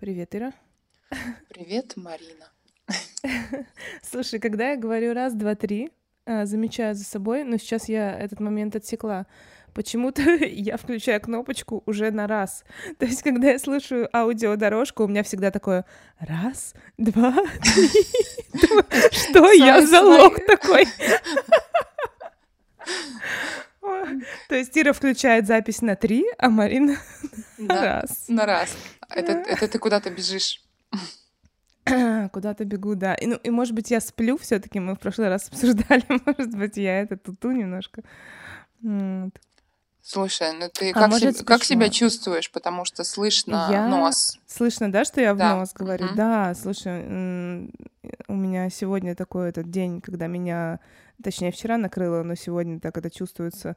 Привет, 0.00 0.32
Ира. 0.36 0.52
Привет, 1.48 1.94
Марина. 1.96 2.46
Слушай, 4.00 4.38
когда 4.38 4.70
я 4.70 4.76
говорю 4.76 5.12
раз, 5.12 5.34
два, 5.34 5.56
три, 5.56 5.90
а, 6.24 6.46
замечаю 6.46 6.94
за 6.94 7.02
собой, 7.02 7.42
но 7.42 7.56
сейчас 7.56 7.88
я 7.88 8.16
этот 8.16 8.38
момент 8.38 8.76
отсекла. 8.76 9.26
Почему-то 9.74 10.22
я 10.44 10.76
включаю 10.76 11.20
кнопочку 11.20 11.82
уже 11.84 12.12
на 12.12 12.28
раз. 12.28 12.62
То 12.98 13.06
есть, 13.06 13.24
когда 13.24 13.50
я 13.50 13.58
слушаю 13.58 14.08
аудиодорожку, 14.16 15.02
у 15.02 15.08
меня 15.08 15.24
всегда 15.24 15.50
такое 15.50 15.84
раз, 16.20 16.74
два, 16.96 17.34
три. 17.60 17.88
Что 19.10 19.50
я 19.50 19.84
за 19.84 20.00
лох 20.00 20.36
такой? 20.46 20.86
То 24.48 24.54
есть 24.54 24.78
Ира 24.78 24.92
включает 24.92 25.48
запись 25.48 25.82
на 25.82 25.96
три, 25.96 26.24
а 26.38 26.50
Марина 26.50 26.98
на 27.58 27.82
раз. 27.82 28.26
На 28.28 28.46
раз. 28.46 28.76
Это, 29.10 29.32
это 29.32 29.68
ты 29.68 29.78
куда-то 29.78 30.10
бежишь. 30.10 30.62
Куда-то 32.32 32.64
бегу, 32.64 32.94
да. 32.94 33.14
И, 33.14 33.26
ну, 33.26 33.36
и 33.36 33.50
может 33.50 33.74
быть, 33.74 33.90
я 33.90 34.00
сплю 34.00 34.36
все 34.36 34.58
таки 34.58 34.78
мы 34.78 34.94
в 34.94 34.98
прошлый 34.98 35.28
раз 35.28 35.48
обсуждали, 35.52 36.04
может 36.26 36.54
быть, 36.54 36.76
я 36.76 37.00
это 37.00 37.16
туту 37.16 37.50
немножко. 37.50 38.02
Вот. 38.82 39.32
Слушай, 40.02 40.52
ну 40.58 40.70
ты 40.72 40.90
а 40.90 40.94
как, 40.94 41.10
может, 41.10 41.44
как 41.44 41.64
себя 41.64 41.90
чувствуешь? 41.90 42.50
Потому 42.50 42.86
что 42.86 43.04
слышно 43.04 43.68
я... 43.70 43.86
нос. 43.88 44.38
Слышно, 44.46 44.90
да, 44.90 45.04
что 45.04 45.20
я 45.20 45.34
да. 45.34 45.54
в 45.54 45.58
нос 45.58 45.72
говорю? 45.74 46.06
Mm-hmm. 46.06 46.14
Да, 46.14 46.54
слушай, 46.54 47.02
у 48.26 48.34
меня 48.34 48.70
сегодня 48.70 49.14
такой 49.14 49.50
этот 49.50 49.70
день, 49.70 50.00
когда 50.00 50.26
меня, 50.26 50.80
точнее, 51.22 51.52
вчера 51.52 51.76
накрыло, 51.76 52.22
но 52.22 52.36
сегодня 52.36 52.80
так 52.80 52.96
это 52.96 53.10
чувствуется 53.10 53.76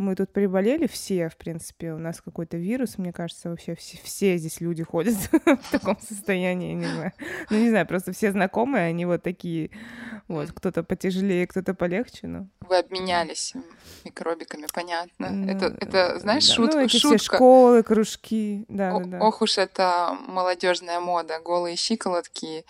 мы 0.00 0.16
тут 0.16 0.32
приболели 0.32 0.86
все, 0.86 1.28
в 1.28 1.36
принципе, 1.36 1.92
у 1.92 1.98
нас 1.98 2.20
какой-то 2.20 2.56
вирус, 2.56 2.96
мне 2.98 3.12
кажется, 3.12 3.50
вообще 3.50 3.74
все, 3.74 3.98
все 4.02 4.36
здесь 4.38 4.60
люди 4.60 4.82
ходят 4.82 5.14
в 5.44 5.70
таком 5.70 5.98
состоянии, 6.00 6.72
не 6.72 6.86
знаю. 6.86 7.12
Ну, 7.50 7.58
не 7.58 7.68
знаю, 7.68 7.86
просто 7.86 8.12
все 8.12 8.32
знакомые, 8.32 8.86
они 8.86 9.04
вот 9.04 9.22
такие, 9.22 9.70
вот, 10.26 10.52
кто-то 10.52 10.82
потяжелее, 10.82 11.46
кто-то 11.46 11.74
полегче, 11.74 12.26
но... 12.26 12.46
Вы 12.60 12.78
обменялись 12.78 13.54
микробиками, 14.04 14.66
понятно. 14.72 15.50
Это, 15.50 15.66
это 15.78 16.18
знаешь, 16.18 16.48
да. 16.48 16.54
шутка. 16.54 16.76
Ну, 16.78 16.84
эти 16.84 16.96
шутка. 16.96 17.18
все 17.18 17.24
школы, 17.24 17.82
кружки, 17.82 18.64
да, 18.68 18.96
О, 18.96 19.00
да, 19.00 19.06
да. 19.06 19.20
Ох 19.20 19.42
уж 19.42 19.58
это 19.58 20.16
молодежная 20.26 21.00
мода, 21.00 21.40
голые 21.44 21.76
щиколотки, 21.76 22.64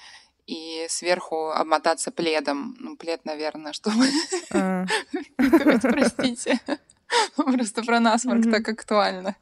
и 0.46 0.86
сверху 0.88 1.50
обмотаться 1.50 2.10
пледом. 2.10 2.76
Ну, 2.80 2.96
плед, 2.96 3.24
наверное, 3.24 3.72
чтобы... 3.72 4.04
А. 4.52 4.84
Простите. 5.36 6.58
Просто 7.36 7.82
про 7.82 8.00
насморк 8.00 8.50
так 8.50 8.68
актуально. 8.68 9.36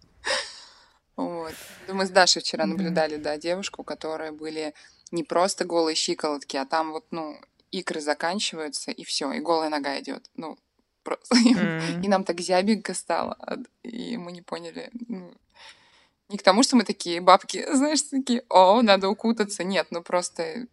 Вот. 1.16 1.54
Мы 1.88 2.06
с 2.06 2.10
Дашей 2.10 2.42
вчера 2.42 2.66
наблюдали, 2.66 3.16
да, 3.16 3.36
девушку, 3.36 3.82
у 3.82 3.84
которой 3.84 4.30
были 4.30 4.72
не 5.10 5.24
просто 5.24 5.64
голые 5.64 5.96
щиколотки, 5.96 6.56
а 6.56 6.64
там 6.64 6.92
вот, 6.92 7.06
ну, 7.10 7.36
икры 7.70 8.00
заканчиваются, 8.00 8.90
и 8.90 9.04
все, 9.04 9.32
и 9.32 9.40
голая 9.40 9.68
нога 9.68 9.98
идет. 9.98 10.30
Ну, 10.36 10.58
просто. 11.02 11.36
И 12.02 12.08
нам 12.08 12.24
так 12.24 12.40
зябенько 12.40 12.94
стало, 12.94 13.36
и 13.82 14.16
мы 14.16 14.32
не 14.32 14.42
поняли, 14.42 14.90
ну, 15.08 15.32
не 16.28 16.36
к 16.36 16.42
тому, 16.42 16.62
что 16.62 16.76
мы 16.76 16.84
такие 16.84 17.20
бабки, 17.20 17.64
знаешь, 17.72 18.02
такие, 18.02 18.42
о, 18.48 18.82
надо 18.82 19.08
укутаться. 19.08 19.64
Нет, 19.64 19.88
ну 19.90 20.02
просто... 20.02 20.66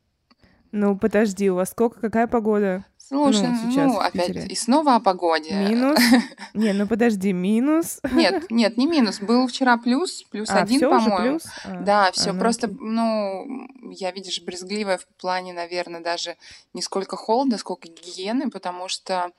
Ну, 0.72 0.98
подожди, 0.98 1.50
у 1.50 1.56
вас 1.56 1.72
сколько, 1.72 2.02
какая 2.02 2.28
погода? 2.28 2.86
Слушай, 3.08 3.50
ну, 3.50 3.72
сейчас 3.72 3.94
ну 3.94 4.00
опять 4.00 4.52
и 4.52 4.56
снова 4.56 4.96
о 4.96 5.00
погоде. 5.00 5.54
Минус? 5.54 6.00
Не, 6.56 6.74
ну 6.74 6.88
подожди, 6.88 7.34
минус? 7.34 8.00
Нет, 8.12 8.50
нет, 8.50 8.78
не 8.78 8.88
минус. 8.88 9.20
Был 9.20 9.46
вчера 9.48 9.78
плюс, 9.78 10.24
плюс 10.24 10.50
а, 10.50 10.62
один, 10.62 10.80
по-моему. 10.80 11.40
А, 11.66 11.82
да, 11.82 12.12
все 12.14 12.32
а, 12.32 12.34
ну, 12.34 12.40
просто, 12.40 12.66
окей. 12.66 12.80
ну, 12.82 13.68
я, 13.92 14.10
видишь, 14.10 14.42
брезгливая 14.42 14.98
в 14.98 15.06
плане, 15.20 15.54
наверное, 15.54 16.02
даже 16.02 16.36
не 16.74 16.82
сколько 16.82 17.16
холода, 17.16 17.60
сколько 17.60 17.88
гигиены, 17.88 18.50
потому 18.50 18.88
что 18.88 19.32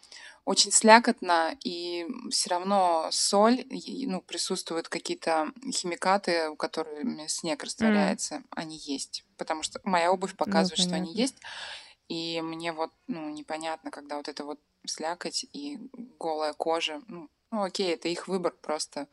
очень 0.44 0.70
слякотно, 0.70 1.56
и 1.65 2.06
все 2.31 2.50
равно 2.50 3.09
соль, 3.10 3.65
ну, 3.69 4.21
присутствуют 4.21 4.88
какие-то 4.88 5.50
химикаты, 5.72 6.54
которыми 6.56 7.27
снег 7.27 7.65
растворяется, 7.65 8.37
mm. 8.37 8.44
они 8.50 8.77
есть. 8.77 9.25
Потому 9.38 9.65
что 9.65 9.81
моя 9.83 10.12
обувь 10.12 10.33
ну, 10.33 10.37
показывает, 10.37 10.78
ну, 10.78 10.84
что 10.84 10.94
они 10.94 11.12
есть. 11.12 11.34
И 12.09 12.41
мне 12.41 12.72
вот, 12.72 12.91
ну, 13.09 13.31
непонятно, 13.31 13.91
когда 13.91 14.17
вот 14.17 14.28
это 14.28 14.44
вот 14.44 14.61
слякоть 14.87 15.44
и 15.53 15.78
голая 16.19 16.53
кожа. 16.53 17.00
Ну, 17.09 17.28
ну 17.50 17.62
окей, 17.62 17.94
это 17.94 18.09
их 18.09 18.28
выбор 18.28 18.55
просто. 18.61 19.09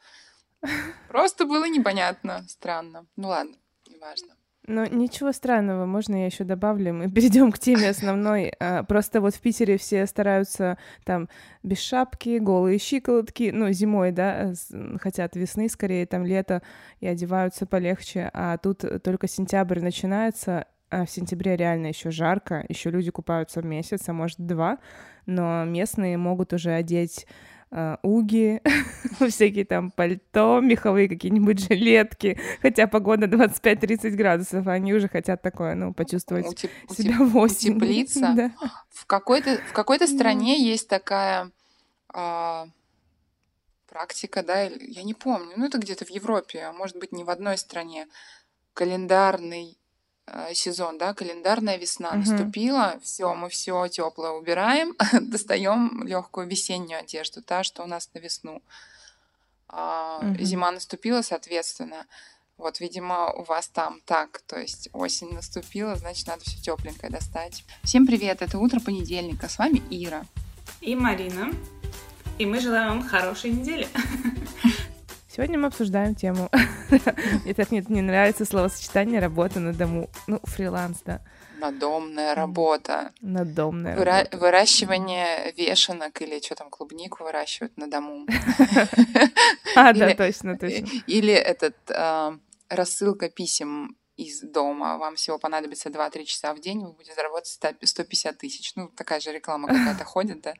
Просто 1.09 1.46
было 1.46 1.68
непонятно, 1.68 2.46
странно. 2.48 3.06
Ну 3.18 3.28
ладно, 3.28 3.56
неважно. 3.88 4.36
Ну, 4.66 4.86
ничего 4.86 5.34
странного, 5.34 5.86
можно 5.86 6.16
я 6.16 6.26
еще 6.28 6.46
добавлю, 6.46 6.94
мы 6.94 7.12
перейдем 7.12 7.52
к 7.52 7.59
теме 7.59 7.90
основной. 7.90 8.53
А, 8.64 8.84
просто 8.84 9.20
вот 9.20 9.36
в 9.36 9.42
Питере 9.42 9.78
все 9.78 10.06
стараются 10.06 10.78
там 11.03 11.28
без 11.64 11.80
шапки, 11.80 12.38
голые 12.38 12.78
щиколотки, 12.78 13.52
ну, 13.53 13.72
зимой, 13.72 14.12
да, 14.12 14.53
хотят 15.02 15.36
весны 15.36 15.68
скорее, 15.68 16.06
там 16.06 16.26
лето, 16.26 16.62
и 17.02 17.08
одеваются 17.08 17.66
полегче, 17.66 18.30
а 18.34 18.58
тут 18.58 18.86
только 19.03 19.28
сентябрь 19.28 19.82
начинается, 19.82 20.68
в 21.02 21.09
сентябре 21.09 21.56
реально 21.56 21.88
еще 21.88 22.12
жарко, 22.12 22.66
еще 22.70 22.90
люди 22.90 23.12
купаются 23.12 23.62
в 23.62 23.66
месяц, 23.66 24.08
а 24.08 24.14
может 24.14 24.40
два, 24.40 24.78
но 25.26 25.66
местные 25.66 26.18
могут 26.18 26.54
уже 26.54 26.72
одеть 26.72 27.26
э, 27.72 27.98
уги, 28.04 28.62
всякие 29.28 29.66
там 29.66 29.92
пальто, 29.92 30.59
меховые 30.62 31.09
какие-нибудь 31.09 31.68
жилетки, 31.68 32.40
хотя 32.62 32.88
погода 32.88 33.26
25-30 33.26 34.12
градусов, 34.12 34.68
а 34.68 34.74
они 34.74 34.94
уже 34.94 35.08
хотят 35.08 35.42
такое, 35.42 35.76
ну, 35.76 35.94
почувствовать 35.94 36.48
Утеп... 36.48 36.72
себя 36.90 37.18
в 37.20 37.36
осень. 37.38 37.78
Утеплиться. 37.78 38.34
да. 38.36 38.52
В 38.90 39.06
какой-то 39.06 39.58
в 39.70 39.74
какой-то 39.74 40.08
стране 40.08 40.64
есть 40.64 40.88
такая 40.88 41.52
а, 42.14 42.68
практика, 43.88 44.44
да, 44.44 44.62
я 44.62 45.03
не 45.03 45.14
помню, 45.14 45.53
ну 45.56 45.66
это 45.66 45.80
где-то 45.80 46.06
в 46.06 46.09
Европе, 46.09 46.62
а 46.62 46.74
может 46.74 46.98
быть 46.98 47.12
не 47.12 47.24
в 47.24 47.30
одной 47.30 47.58
стране, 47.58 48.08
календарный 48.74 49.78
Э, 49.83 49.83
сезон, 50.53 50.97
да, 50.97 51.13
календарная 51.13 51.78
весна 51.78 52.09
угу. 52.09 52.19
наступила, 52.19 53.00
все, 53.03 53.34
мы 53.34 53.50
все 53.50 53.88
теплое 53.88 54.31
убираем, 54.31 54.95
достаем 55.22 56.03
легкую 56.06 56.47
весеннюю 56.47 57.00
одежду, 57.00 57.41
та, 57.41 57.63
что 57.63 57.84
у 57.84 57.88
нас 57.88 58.09
на 58.13 58.19
весну. 58.19 58.61
А, 59.67 60.19
угу. 60.22 60.44
Зима 60.44 60.72
наступила, 60.72 61.22
соответственно. 61.22 62.06
Вот, 62.57 62.79
видимо, 62.79 63.31
у 63.34 63.44
вас 63.44 63.67
там 63.67 64.00
так, 64.06 64.41
то 64.45 64.59
есть 64.59 64.88
осень 64.94 65.34
наступила, 65.34 65.95
значит, 65.95 66.28
надо 66.28 66.44
все 66.44 66.61
тепленькое 66.61 67.11
достать. 67.11 67.63
Всем 67.84 68.05
привет, 68.05 68.41
это 68.41 68.59
утро 68.59 68.79
понедельника, 68.79 69.50
с 69.50 69.57
вами 69.57 69.81
Ира. 69.90 70.25
И 70.79 70.95
Марина. 70.95 71.51
И 72.38 72.45
мы 72.45 72.59
желаем 72.59 72.90
вам 72.90 73.07
хорошей 73.07 73.51
недели. 73.51 73.88
Сегодня 75.36 75.58
мы 75.58 75.68
обсуждаем 75.68 76.14
тему. 76.14 76.48
Мне 77.44 77.56
так 77.56 77.72
не, 77.72 77.84
не 77.88 78.02
нравится 78.04 78.46
словосочетание 78.46 79.20
работа 79.20 79.60
на 79.60 79.74
дому. 79.74 80.12
Ну, 80.28 80.40
фриланс, 80.44 81.02
да. 81.06 81.22
Надомная 81.58 82.36
работа. 82.36 83.14
Надомная 83.20 83.98
Выра- 83.98 84.18
работа. 84.18 84.38
Выращивание 84.38 85.52
вешенок 85.58 86.22
или 86.22 86.40
что 86.40 86.54
там, 86.54 86.70
клубнику 86.70 87.24
выращивают 87.24 87.76
на 87.78 87.90
дому. 87.90 88.28
А, 89.76 89.92
да, 89.94 90.14
точно, 90.14 90.56
точно. 90.56 90.88
Или 91.08 91.34
этот 91.34 91.76
а, 91.90 92.38
рассылка 92.70 93.28
писем 93.28 93.98
из 94.18 94.42
дома. 94.42 95.00
Вам 95.00 95.16
всего 95.16 95.40
понадобится 95.40 95.90
2-3 95.90 96.26
часа 96.26 96.54
в 96.54 96.60
день, 96.60 96.86
вы 96.86 96.94
будете 96.94 97.16
заработать 97.16 97.48
150 97.82 98.38
тысяч. 98.38 98.76
Ну, 98.76 98.90
такая 98.90 99.20
же 99.20 99.32
реклама 99.32 99.68
какая-то 99.68 100.04
ходит, 100.06 100.42
да. 100.42 100.54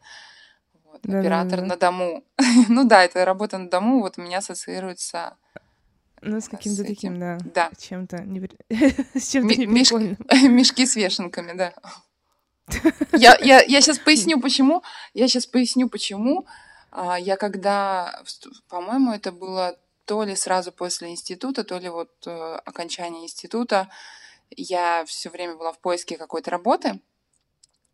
Вот, 0.94 1.02
да, 1.04 1.20
оператор 1.20 1.62
да, 1.62 1.62
да. 1.62 1.68
на 1.68 1.78
дому. 1.78 2.24
ну 2.70 2.86
да, 2.86 3.04
это 3.04 3.26
работа 3.26 3.58
на 3.58 3.70
дому 3.70 4.00
вот 4.00 4.18
у 4.18 4.22
меня 4.22 4.38
ассоциируется 4.38 5.36
ну, 6.22 6.40
с 6.40 6.48
каким-то 6.48 6.86
таким, 6.86 7.20
да. 7.20 7.38
Да. 7.54 7.70
Чем-то 7.78 8.24
не... 8.24 8.40
с 9.20 9.28
чем-то 9.32 9.68
меш... 9.68 9.92
Мешки 10.50 10.86
с 10.86 10.96
вешенками, 10.96 11.52
да. 11.54 11.74
я, 13.12 13.38
я, 13.42 13.62
я 13.62 13.82
сейчас 13.82 14.00
поясню, 14.00 14.40
почему. 14.40 14.84
Я 15.14 15.28
сейчас 15.28 15.46
поясню, 15.46 15.90
почему. 15.90 16.46
А, 16.92 17.20
я 17.20 17.36
когда, 17.36 18.24
по-моему, 18.70 19.12
это 19.12 19.34
было 19.34 19.78
то 20.06 20.24
ли 20.24 20.36
сразу 20.36 20.72
после 20.72 21.10
института, 21.10 21.64
то 21.64 21.78
ли 21.78 21.90
вот 21.90 22.12
э, 22.26 22.56
окончания 22.66 23.24
института, 23.24 23.90
я 24.50 25.04
все 25.06 25.30
время 25.30 25.56
была 25.56 25.74
в 25.74 25.80
поиске 25.80 26.18
какой-то 26.18 26.52
работы. 26.52 27.02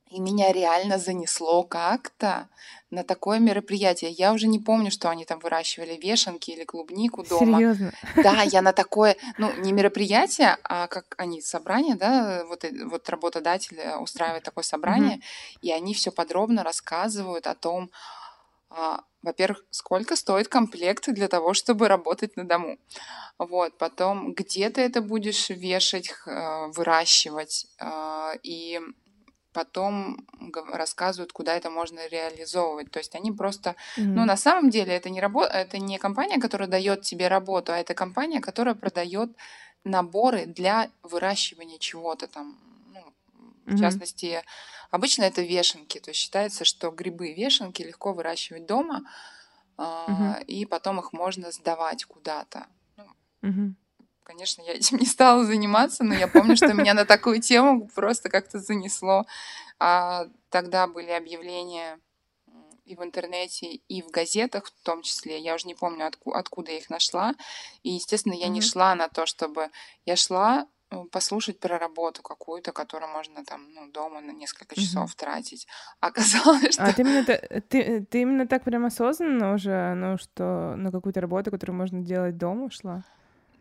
И 0.09 0.19
меня 0.19 0.51
реально 0.51 0.97
занесло 0.97 1.63
как-то 1.63 2.49
на 2.89 3.03
такое 3.03 3.37
мероприятие. 3.37 4.09
Я 4.09 4.33
уже 4.33 4.47
не 4.47 4.57
помню, 4.57 4.89
что 4.89 5.09
они 5.09 5.23
там 5.23 5.39
выращивали 5.39 5.95
вешенки 5.97 6.49
или 6.49 6.63
клубнику 6.63 7.23
дома. 7.23 7.59
Серьезно? 7.59 7.93
Да, 8.15 8.41
я 8.41 8.61
на 8.63 8.73
такое, 8.73 9.17
ну, 9.37 9.51
не 9.57 9.71
мероприятие, 9.71 10.57
а 10.63 10.87
как 10.87 11.13
они 11.17 11.41
собрание, 11.41 11.95
да, 11.95 12.43
вот, 12.47 12.63
э, 12.63 12.71
вот 12.85 13.07
работодатель 13.09 13.79
устраивает 13.99 14.43
такое 14.43 14.63
собрание, 14.63 15.17
mm-hmm. 15.17 15.59
и 15.61 15.71
они 15.71 15.93
все 15.93 16.11
подробно 16.11 16.63
рассказывают 16.63 17.45
о 17.45 17.53
том, 17.53 17.91
а, 18.71 19.01
во-первых, 19.21 19.63
сколько 19.69 20.15
стоит 20.15 20.47
комплект 20.47 21.07
для 21.09 21.27
того, 21.27 21.53
чтобы 21.53 21.87
работать 21.87 22.35
на 22.37 22.45
дому. 22.45 22.77
Вот, 23.37 23.77
потом, 23.77 24.33
где 24.33 24.69
ты 24.69 24.81
это 24.81 25.01
будешь 25.01 25.49
вешать, 25.49 26.13
э, 26.25 26.67
выращивать, 26.75 27.67
э, 27.79 28.31
и 28.43 28.79
потом 29.53 30.27
рассказывают, 30.71 31.31
куда 31.33 31.55
это 31.55 31.69
можно 31.69 32.07
реализовывать. 32.07 32.91
То 32.91 32.99
есть 32.99 33.15
они 33.15 33.31
просто, 33.31 33.75
mm-hmm. 33.97 34.03
ну 34.03 34.25
на 34.25 34.37
самом 34.37 34.69
деле 34.69 34.93
это 34.93 35.09
не 35.09 35.21
работа, 35.21 35.53
это 35.53 35.77
не 35.77 35.97
компания, 35.97 36.39
которая 36.39 36.69
дает 36.69 37.01
тебе 37.01 37.27
работу, 37.27 37.71
а 37.71 37.77
это 37.77 37.93
компания, 37.93 38.41
которая 38.41 38.75
продает 38.75 39.29
наборы 39.83 40.45
для 40.45 40.89
выращивания 41.03 41.79
чего-то 41.79 42.27
там, 42.27 42.57
ну, 42.93 43.13
в 43.65 43.73
mm-hmm. 43.73 43.79
частности 43.79 44.43
Обычно 44.91 45.23
это 45.23 45.41
вешенки, 45.43 45.99
то 45.99 46.09
есть 46.09 46.19
считается, 46.19 46.65
что 46.65 46.89
грибы 46.89 47.33
вешенки 47.33 47.83
легко 47.83 48.11
выращивать 48.13 48.65
дома, 48.65 49.03
угу. 49.77 50.35
и 50.47 50.65
потом 50.65 50.99
их 50.99 51.13
можно 51.13 51.51
сдавать 51.51 52.05
куда-то. 52.05 52.65
Угу. 53.43 53.75
Конечно, 54.29 54.61
я 54.61 54.73
этим 54.73 54.99
не 54.99 55.07
стала 55.07 55.43
заниматься, 55.43 56.03
но 56.03 56.13
я 56.13 56.27
помню, 56.27 56.55
что 56.55 56.71
меня 56.71 56.93
на 56.93 57.05
такую 57.05 57.41
тему 57.41 57.89
просто 57.95 58.29
как-то 58.29 58.59
занесло. 58.59 59.25
А 59.79 60.27
тогда 60.51 60.85
были 60.85 61.09
объявления 61.09 61.99
и 62.85 62.95
в 62.95 63.03
интернете, 63.03 63.65
и 63.87 64.03
в 64.03 64.11
газетах 64.11 64.67
в 64.67 64.83
том 64.83 65.01
числе. 65.01 65.39
Я 65.39 65.55
уже 65.55 65.65
не 65.65 65.73
помню, 65.73 66.05
откуда, 66.05 66.37
откуда 66.37 66.71
я 66.71 66.77
их 66.77 66.91
нашла. 66.91 67.33
И, 67.81 67.89
естественно, 67.89 68.35
я 68.35 68.45
mm-hmm. 68.45 68.49
не 68.49 68.61
шла 68.61 68.93
на 68.93 69.07
то, 69.07 69.25
чтобы... 69.25 69.71
Я 70.05 70.15
шла 70.15 70.67
послушать 71.11 71.59
про 71.59 71.79
работу 71.79 72.21
какую-то, 72.21 72.71
которую 72.71 73.11
можно 73.11 73.43
там 73.43 73.73
ну, 73.73 73.89
дома 73.91 74.21
на 74.21 74.29
несколько 74.29 74.75
часов 74.75 75.09
mm-hmm. 75.09 75.19
тратить. 75.19 75.67
Оказалось, 76.01 76.75
что... 76.75 76.83
А 76.83 76.93
ты 76.93 77.01
именно, 77.01 77.25
ты, 77.25 78.05
ты 78.05 78.21
именно 78.21 78.47
так 78.47 78.63
прям 78.63 78.85
осознанно 78.85 79.55
уже, 79.55 79.95
ну, 79.95 80.19
что 80.19 80.75
на 80.75 80.91
какую-то 80.91 81.19
работу, 81.19 81.49
которую 81.49 81.75
можно 81.75 82.01
делать 82.01 82.37
дома, 82.37 82.69
шла? 82.69 83.03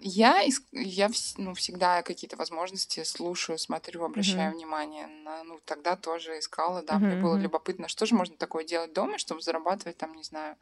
Я, 0.01 0.43
я 0.73 1.11
ну, 1.37 1.55
всегда 1.55 2.03
какие-то 2.03 2.37
возможности 2.37 3.03
слушаю, 3.03 3.59
смотрю, 3.59 4.05
обращаю 4.05 4.53
mm-hmm. 4.53 4.57
внимание. 4.57 5.07
На, 5.07 5.43
ну, 5.45 5.61
тогда 5.65 5.97
тоже 5.97 6.39
искала, 6.39 6.83
да, 6.83 6.95
mm-hmm. 6.95 6.99
мне 6.99 7.17
было 7.17 7.37
любопытно, 7.37 7.89
что 7.89 8.07
же 8.07 8.15
можно 8.15 8.37
такое 8.37 8.65
делать 8.65 8.93
дома, 8.93 9.19
чтобы 9.19 9.41
зарабатывать 9.41 9.97
там, 9.97 10.15
не 10.15 10.23
знаю, 10.23 10.57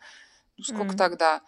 ну, 0.56 0.64
сколько 0.64 0.94
mm-hmm. 0.94 0.98
тогда? 0.98 1.42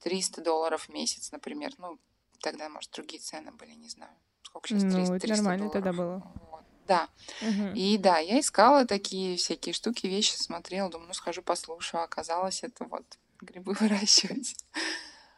300 0.00 0.42
долларов 0.42 0.82
в 0.84 0.88
месяц, 0.92 1.32
например. 1.32 1.72
Ну, 1.78 1.98
тогда, 2.40 2.68
может, 2.68 2.90
другие 2.92 3.20
цены 3.20 3.52
были, 3.52 3.72
не 3.72 3.88
знаю. 3.88 4.12
Сколько 4.42 4.68
сейчас? 4.68 4.82
300, 4.82 5.12
ну, 5.12 5.18
300 5.18 5.36
нормально 5.36 5.64
долларов. 5.64 5.72
тогда 5.72 5.92
было. 5.92 6.32
Вот. 6.50 6.64
Да. 6.86 7.08
Угу. 7.42 7.74
И 7.74 7.98
да, 7.98 8.18
я 8.18 8.38
искала 8.40 8.86
такие 8.86 9.36
всякие 9.36 9.72
штуки, 9.72 10.06
вещи, 10.06 10.34
смотрела, 10.34 10.90
думаю, 10.90 11.08
ну, 11.08 11.14
схожу 11.14 11.42
послушаю. 11.42 12.04
Оказалось, 12.04 12.62
это 12.62 12.84
вот 12.84 13.04
грибы 13.40 13.72
выращивать. 13.80 14.56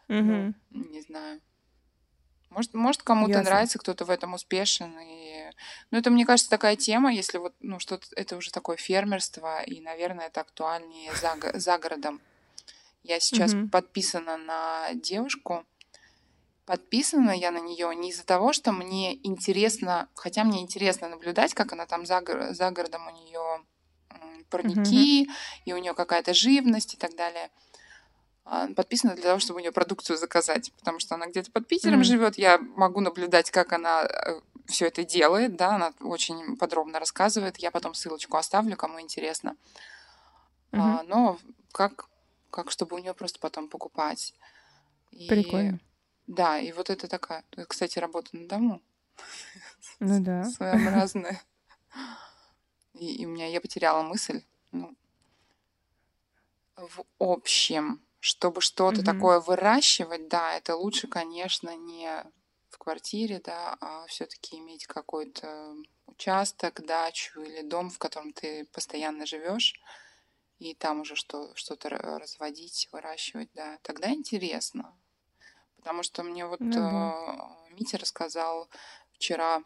Угу. 0.09 0.55
Ну, 0.71 0.85
не 0.91 1.03
знаю. 1.03 1.41
Может, 2.51 2.75
может 2.75 3.03
кому-то 3.03 3.43
нравится, 3.43 3.79
кто-то 3.79 4.05
в 4.05 4.11
этом 4.11 4.35
успешен. 4.35 4.99
И... 5.01 5.51
Ну, 5.91 5.99
это, 5.99 6.11
мне 6.11 6.25
кажется, 6.25 6.51
такая 6.51 6.77
тема, 6.77 7.13
если 7.13 7.39
вот, 7.39 7.55
ну, 7.61 7.79
что-то, 7.79 8.07
это 8.17 8.37
уже 8.37 8.51
такое 8.51 8.77
фермерство, 8.77 9.63
и, 9.63 9.81
наверное, 9.81 10.27
это 10.29 10.41
актуальнее 10.41 11.13
за, 11.15 11.37
за 11.59 11.79
городом. 11.79 12.21
Я 13.03 13.21
сейчас 13.21 13.55
угу. 13.55 13.69
подписана 13.69 14.37
на 14.37 14.95
девушку, 14.95 15.65
подписана 16.67 17.31
я 17.31 17.51
на 17.51 17.61
нее 17.61 17.95
не 17.95 18.11
из-за 18.11 18.25
того, 18.25 18.53
что 18.53 18.73
мне 18.73 19.15
интересно, 19.27 20.09
хотя 20.15 20.45
мне 20.45 20.61
интересно 20.61 21.09
наблюдать, 21.09 21.55
как 21.55 21.73
она 21.73 21.87
там 21.87 22.05
за, 22.05 22.23
за 22.53 22.71
городом 22.71 23.07
у 23.07 23.11
нее 23.11 23.63
парники, 24.51 25.25
mm-hmm. 25.25 25.63
и 25.65 25.73
у 25.73 25.79
нее 25.79 25.95
какая-то 25.95 26.35
живность 26.35 26.95
и 26.95 26.97
так 26.97 27.15
далее. 27.17 27.51
А, 28.51 28.67
подписана 28.73 29.15
для 29.15 29.25
того, 29.25 29.41
чтобы 29.41 29.59
у 29.59 29.61
нее 29.61 29.73
продукцию 29.73 30.17
заказать, 30.17 30.73
потому 30.79 31.01
что 31.01 31.15
она 31.15 31.27
где-то 31.27 31.51
под 31.51 31.69
Питером 31.69 32.01
mm-hmm. 32.01 32.05
живет, 32.05 32.39
я 32.39 32.57
могу 32.59 33.01
наблюдать, 33.01 33.51
как 33.51 33.75
она 33.75 34.05
э, 34.05 34.41
все 34.65 34.87
это 34.87 35.05
делает, 35.05 35.57
да, 35.57 35.75
она 35.75 35.93
очень 36.01 36.57
подробно 36.57 36.99
рассказывает, 36.99 37.59
я 37.59 37.71
потом 37.71 37.93
ссылочку 37.93 38.39
оставлю, 38.39 38.75
кому 38.75 39.03
интересно. 39.03 39.55
Mm-hmm. 40.73 40.79
А, 40.81 41.03
но 41.03 41.39
как, 41.73 42.09
как 42.51 42.71
чтобы 42.71 42.97
у 42.97 42.99
нее 42.99 43.13
просто 43.13 43.39
потом 43.39 43.69
покупать. 43.69 44.33
И... 45.11 45.29
Прикольно. 45.29 45.79
Да, 46.27 46.59
и 46.59 46.73
вот 46.73 46.89
это 46.89 47.07
такая, 47.07 47.45
кстати, 47.67 47.99
работа 47.99 48.31
на 48.33 48.49
дому. 48.49 48.83
Ну 50.01 50.25
да. 50.25 50.45
Своеобразная. 50.57 51.39
И, 52.95 53.17
и 53.17 53.27
у 53.27 53.29
меня 53.29 53.47
я 53.47 53.61
потеряла 53.61 54.03
мысль. 54.03 54.43
Ну, 54.73 54.97
в 56.77 57.05
общем, 57.19 58.01
чтобы 58.21 58.61
что-то 58.61 59.01
mm 59.01 59.05
такое 59.05 59.41
выращивать, 59.41 60.29
да, 60.29 60.55
это 60.55 60.77
лучше, 60.77 61.07
конечно, 61.07 61.77
не 61.77 62.25
в 62.71 62.79
квартире, 62.79 63.41
да, 63.45 63.77
а 63.81 64.07
все-таки 64.07 64.59
иметь 64.59 64.87
какой-то 64.87 65.75
участок, 66.07 66.85
дачу 66.85 67.41
или 67.41 67.63
дом, 67.63 67.91
в 67.91 67.99
котором 67.99 68.33
ты 68.33 68.65
постоянно 68.73 69.27
живешь, 69.27 69.75
и 70.59 70.75
там 70.75 71.01
уже 71.01 71.15
что, 71.15 71.55
что-то 71.55 71.89
разводить, 71.91 72.89
выращивать, 72.93 73.51
да, 73.55 73.79
тогда 73.83 74.11
интересно. 74.11 74.97
Потому 75.77 76.03
что 76.03 76.25
мне 76.25 76.45
вот 76.45 76.59
да. 76.61 77.15
э, 77.71 77.75
Митя 77.75 77.99
рассказал 77.99 78.69
вчера 79.13 79.63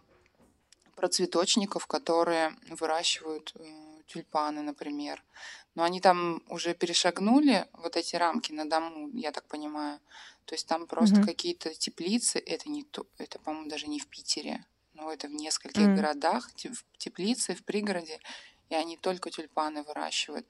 про 0.94 1.08
цветочников, 1.08 1.86
которые 1.86 2.54
выращивают 2.68 3.52
э, 3.56 4.02
тюльпаны, 4.06 4.62
например. 4.62 5.24
Но 5.74 5.84
они 5.84 6.00
там 6.00 6.42
уже 6.48 6.74
перешагнули 6.74 7.66
вот 7.72 7.96
эти 7.96 8.16
рамки 8.16 8.52
на 8.52 8.68
дому, 8.68 9.10
я 9.14 9.32
так 9.32 9.46
понимаю. 9.46 10.00
То 10.44 10.54
есть 10.54 10.66
там 10.66 10.86
просто 10.86 11.20
угу. 11.20 11.26
какие-то 11.26 11.74
теплицы, 11.74 12.38
это 12.38 12.68
не 12.68 12.82
то, 12.82 13.06
это, 13.18 13.38
по-моему, 13.38 13.68
даже 13.68 13.86
не 13.86 14.00
в 14.00 14.06
Питере, 14.08 14.64
но 14.94 15.12
это 15.12 15.28
в 15.28 15.32
нескольких 15.32 15.86
угу. 15.86 15.96
городах, 15.96 16.50
теплицы 16.98 17.54
в 17.54 17.64
пригороде, 17.64 18.18
и 18.68 18.74
они 18.74 18.96
только 18.96 19.30
тюльпаны 19.30 19.82
выращивают. 19.82 20.46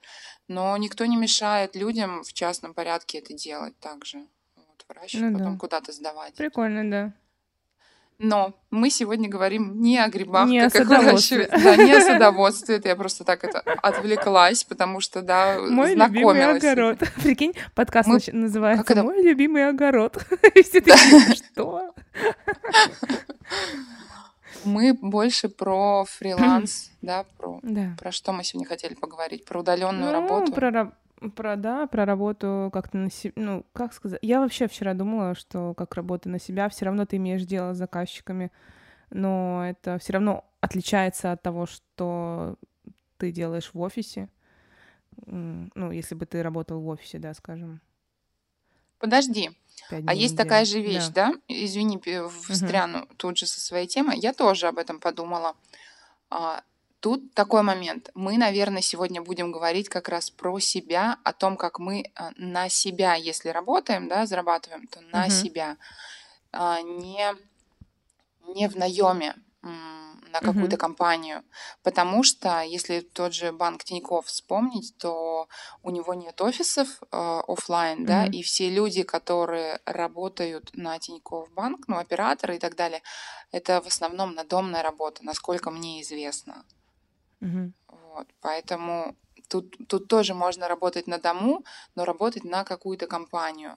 Но 0.47 0.75
никто 0.77 1.05
не 1.05 1.15
мешает 1.15 1.75
людям 1.75 2.23
в 2.23 2.33
частном 2.33 2.73
порядке 2.73 3.19
это 3.19 3.33
делать 3.33 3.77
также 3.79 4.25
выращивать, 4.87 5.31
ну, 5.31 5.37
потом 5.37 5.53
да. 5.53 5.59
куда-то 5.59 5.91
сдавать. 5.91 6.35
Прикольно, 6.35 6.89
да. 6.89 7.13
Но 8.23 8.53
мы 8.71 8.89
сегодня 8.89 9.27
говорим 9.27 9.81
не 9.81 9.99
о 9.99 10.07
грибах, 10.07 10.47
не 10.47 10.61
как 10.69 10.75
о 10.75 10.79
их 10.79 10.87
выращивать. 10.87 11.49
Да, 11.49 11.75
не 11.75 11.91
о 11.91 11.99
садоводстве. 11.99 12.77
Это 12.77 12.87
я 12.87 12.95
просто 12.95 13.25
так 13.25 13.43
это 13.43 13.59
отвлеклась, 13.59 14.63
потому 14.63 15.01
что, 15.01 15.21
да, 15.21 15.57
Мой 15.59 15.93
любимый 15.93 16.45
огород. 16.45 16.99
Прикинь, 17.21 17.53
подкаст 17.75 18.07
мы... 18.07 18.19
называется 18.31 18.93
это... 18.93 19.03
«Мой 19.03 19.21
любимый 19.21 19.67
огород». 19.67 20.25
Все 20.55 20.79
такие, 20.79 21.35
что? 21.35 21.93
Мы 24.63 24.93
больше 24.93 25.49
про 25.49 26.05
фриланс, 26.05 26.91
да, 27.01 27.25
про, 27.37 27.59
да. 27.61 27.93
про 27.99 28.13
что 28.13 28.31
мы 28.31 28.45
сегодня 28.45 28.69
хотели 28.69 28.93
поговорить, 28.93 29.43
про 29.43 29.59
удаленную 29.59 30.05
ну, 30.05 30.11
работу. 30.13 30.53
Про, 30.53 30.93
про, 31.31 31.55
да, 31.55 31.87
про 31.87 32.05
работу 32.05 32.69
как-то 32.73 32.97
на 32.97 33.09
себя, 33.09 33.33
ну, 33.35 33.65
как 33.73 33.93
сказать, 33.93 34.19
я 34.21 34.39
вообще 34.39 34.67
вчера 34.67 34.93
думала, 34.93 35.35
что 35.35 35.73
как 35.73 35.95
работа 35.95 36.29
на 36.29 36.39
себя, 36.39 36.69
все 36.69 36.85
равно 36.85 37.05
ты 37.05 37.17
имеешь 37.17 37.43
дело 37.45 37.73
с 37.73 37.77
заказчиками, 37.77 38.51
но 39.09 39.65
это 39.65 39.97
все 39.99 40.13
равно 40.13 40.45
отличается 40.59 41.31
от 41.31 41.41
того, 41.41 41.65
что 41.65 42.55
ты 43.17 43.31
делаешь 43.31 43.71
в 43.73 43.79
офисе, 43.79 44.29
ну, 45.25 45.91
если 45.91 46.15
бы 46.15 46.25
ты 46.25 46.41
работал 46.41 46.79
в 46.79 46.87
офисе, 46.87 47.19
да, 47.19 47.33
скажем. 47.33 47.81
Подожди, 48.97 49.51
а 49.89 50.13
есть 50.13 50.37
такая 50.37 50.65
же 50.65 50.81
вещь, 50.81 51.07
да? 51.09 51.33
да? 51.33 51.39
Извини, 51.47 51.99
встряну 52.49 52.99
угу. 52.99 53.13
тут 53.17 53.37
же 53.37 53.45
со 53.45 53.59
своей 53.59 53.87
темой. 53.87 54.17
Я 54.17 54.33
тоже 54.33 54.67
об 54.67 54.77
этом 54.77 54.99
подумала. 54.99 55.55
Тут 57.03 57.33
такой 57.33 57.63
момент. 57.63 58.11
Мы, 58.13 58.37
наверное, 58.37 58.81
сегодня 58.81 59.21
будем 59.21 59.51
говорить 59.51 59.89
как 59.89 60.07
раз 60.07 60.29
про 60.29 60.57
себя, 60.59 61.17
о 61.25 61.33
том, 61.33 61.57
как 61.57 61.77
мы 61.77 62.05
а, 62.15 62.31
на 62.37 62.69
себя, 62.69 63.15
если 63.15 63.49
работаем, 63.49 64.07
да, 64.07 64.25
зарабатываем, 64.25 64.87
то 64.87 65.01
на 65.11 65.27
uh-huh. 65.27 65.29
себя, 65.29 65.75
а, 66.53 66.81
не, 66.81 67.35
не 68.55 68.69
в 68.69 68.77
наеме 68.77 69.35
на 69.61 70.39
какую-то 70.39 70.77
uh-huh. 70.77 70.79
компанию. 70.79 71.43
Потому 71.83 72.23
что, 72.23 72.61
если 72.61 73.01
тот 73.01 73.33
же 73.33 73.51
банк 73.51 73.83
Тинькофф 73.83 74.25
вспомнить, 74.25 74.95
то 74.97 75.49
у 75.83 75.89
него 75.89 76.13
нет 76.13 76.39
офисов 76.39 76.87
э, 77.11 77.41
офлайн, 77.47 78.03
uh-huh. 78.03 78.07
да, 78.07 78.25
и 78.27 78.41
все 78.43 78.69
люди, 78.69 79.03
которые 79.03 79.81
работают 79.85 80.69
на 80.73 80.97
Тинькофф 80.99 81.51
банк, 81.51 81.89
ну, 81.89 81.97
операторы 81.97 82.55
и 82.55 82.59
так 82.59 82.77
далее, 82.77 83.01
это 83.51 83.81
в 83.81 83.87
основном 83.87 84.35
надомная 84.35 84.83
работа, 84.83 85.25
насколько 85.25 85.69
мне 85.69 86.01
известно. 86.01 86.63
Угу. 87.43 87.71
Вот, 88.15 88.27
поэтому 88.41 89.15
тут, 89.49 89.75
тут 89.87 90.07
тоже 90.07 90.33
можно 90.33 90.67
работать 90.67 91.07
на 91.07 91.17
дому, 91.17 91.63
но 91.95 92.05
работать 92.05 92.43
на 92.43 92.63
какую-то 92.63 93.07
компанию. 93.07 93.75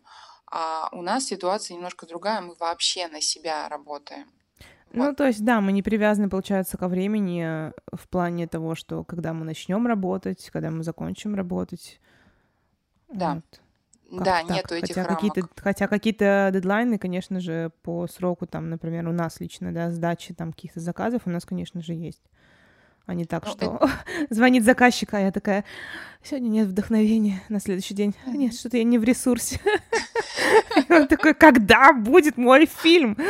А 0.50 0.88
у 0.92 1.02
нас 1.02 1.24
ситуация 1.24 1.74
немножко 1.74 2.06
другая, 2.06 2.40
мы 2.40 2.54
вообще 2.54 3.08
на 3.08 3.20
себя 3.20 3.68
работаем. 3.68 4.26
Ну, 4.92 5.14
то 5.14 5.26
есть, 5.26 5.44
да, 5.44 5.60
мы 5.60 5.72
не 5.72 5.82
привязаны, 5.82 6.30
получается, 6.30 6.78
ко 6.78 6.88
времени 6.88 7.44
э, 7.44 7.72
в 7.92 8.08
плане 8.08 8.46
того, 8.46 8.74
что 8.74 9.04
когда 9.04 9.34
мы 9.34 9.44
начнем 9.44 9.86
работать, 9.86 10.48
когда 10.50 10.70
мы 10.70 10.84
закончим 10.84 11.34
работать. 11.34 12.00
Да. 13.08 13.42
Вот. 14.10 14.24
да, 14.24 14.42
так? 14.42 14.50
нету 14.50 14.74
этих 14.74 14.94
хотя 14.94 15.04
рамок. 15.04 15.20
Какие-то, 15.20 15.48
хотя 15.56 15.88
какие-то 15.88 16.50
дедлайны, 16.52 16.98
конечно 16.98 17.40
же, 17.40 17.72
по 17.82 18.06
сроку, 18.06 18.46
там, 18.46 18.70
например, 18.70 19.08
у 19.08 19.12
нас 19.12 19.40
лично, 19.40 19.72
да, 19.72 19.90
сдачи 19.90 20.32
там 20.32 20.52
каких-то 20.52 20.80
заказов 20.80 21.22
у 21.26 21.30
нас, 21.30 21.44
конечно 21.44 21.82
же, 21.82 21.92
есть. 21.92 22.22
А 23.06 23.14
не 23.14 23.24
так, 23.24 23.44
ну, 23.46 23.52
что 23.52 23.76
это... 23.76 23.90
звонит 24.34 24.64
заказчик, 24.64 25.14
а 25.14 25.20
я 25.20 25.30
такая, 25.30 25.64
сегодня 26.24 26.48
нет 26.48 26.66
вдохновения, 26.66 27.42
на 27.48 27.60
следующий 27.60 27.94
день, 27.94 28.14
нет, 28.26 28.52
что-то 28.52 28.78
я 28.78 28.84
не 28.84 28.98
в 28.98 29.04
ресурсе. 29.04 29.60
Он 30.88 31.06
такой, 31.06 31.34
когда 31.34 31.92
будет 31.92 32.36
мой 32.36 32.66
фильм? 32.66 33.16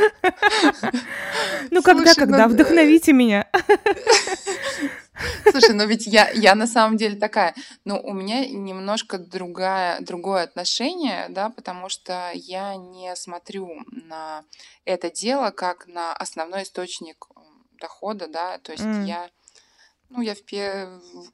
Ну, 1.71 1.83
когда, 1.83 2.14
когда? 2.14 2.47
Ну, 2.47 2.54
Вдохновите 2.54 3.12
меня. 3.12 3.49
Слушай, 5.50 5.75
ну 5.75 5.87
ведь 5.87 6.06
я, 6.06 6.30
я 6.30 6.54
на 6.54 6.66
самом 6.66 6.97
деле 6.97 7.16
такая, 7.16 7.54
ну 7.85 7.99
у 7.99 8.12
меня 8.12 8.47
немножко 8.47 9.18
другая, 9.18 10.00
другое 10.00 10.45
отношение, 10.45 11.26
да, 11.30 11.50
потому 11.50 11.88
что 11.88 12.30
я 12.35 12.76
не 12.76 13.14
смотрю 13.16 13.68
на 13.90 14.45
это 14.85 15.11
дело 15.11 15.50
как 15.50 15.87
на 15.87 16.12
основной 16.12 16.62
источник 16.62 17.26
дохода, 17.80 18.28
да, 18.28 18.59
то 18.59 18.73
есть 18.73 18.85
mm. 18.85 19.04
я, 19.06 19.30
ну 20.09 20.21
я 20.21 20.35
в 20.35 20.41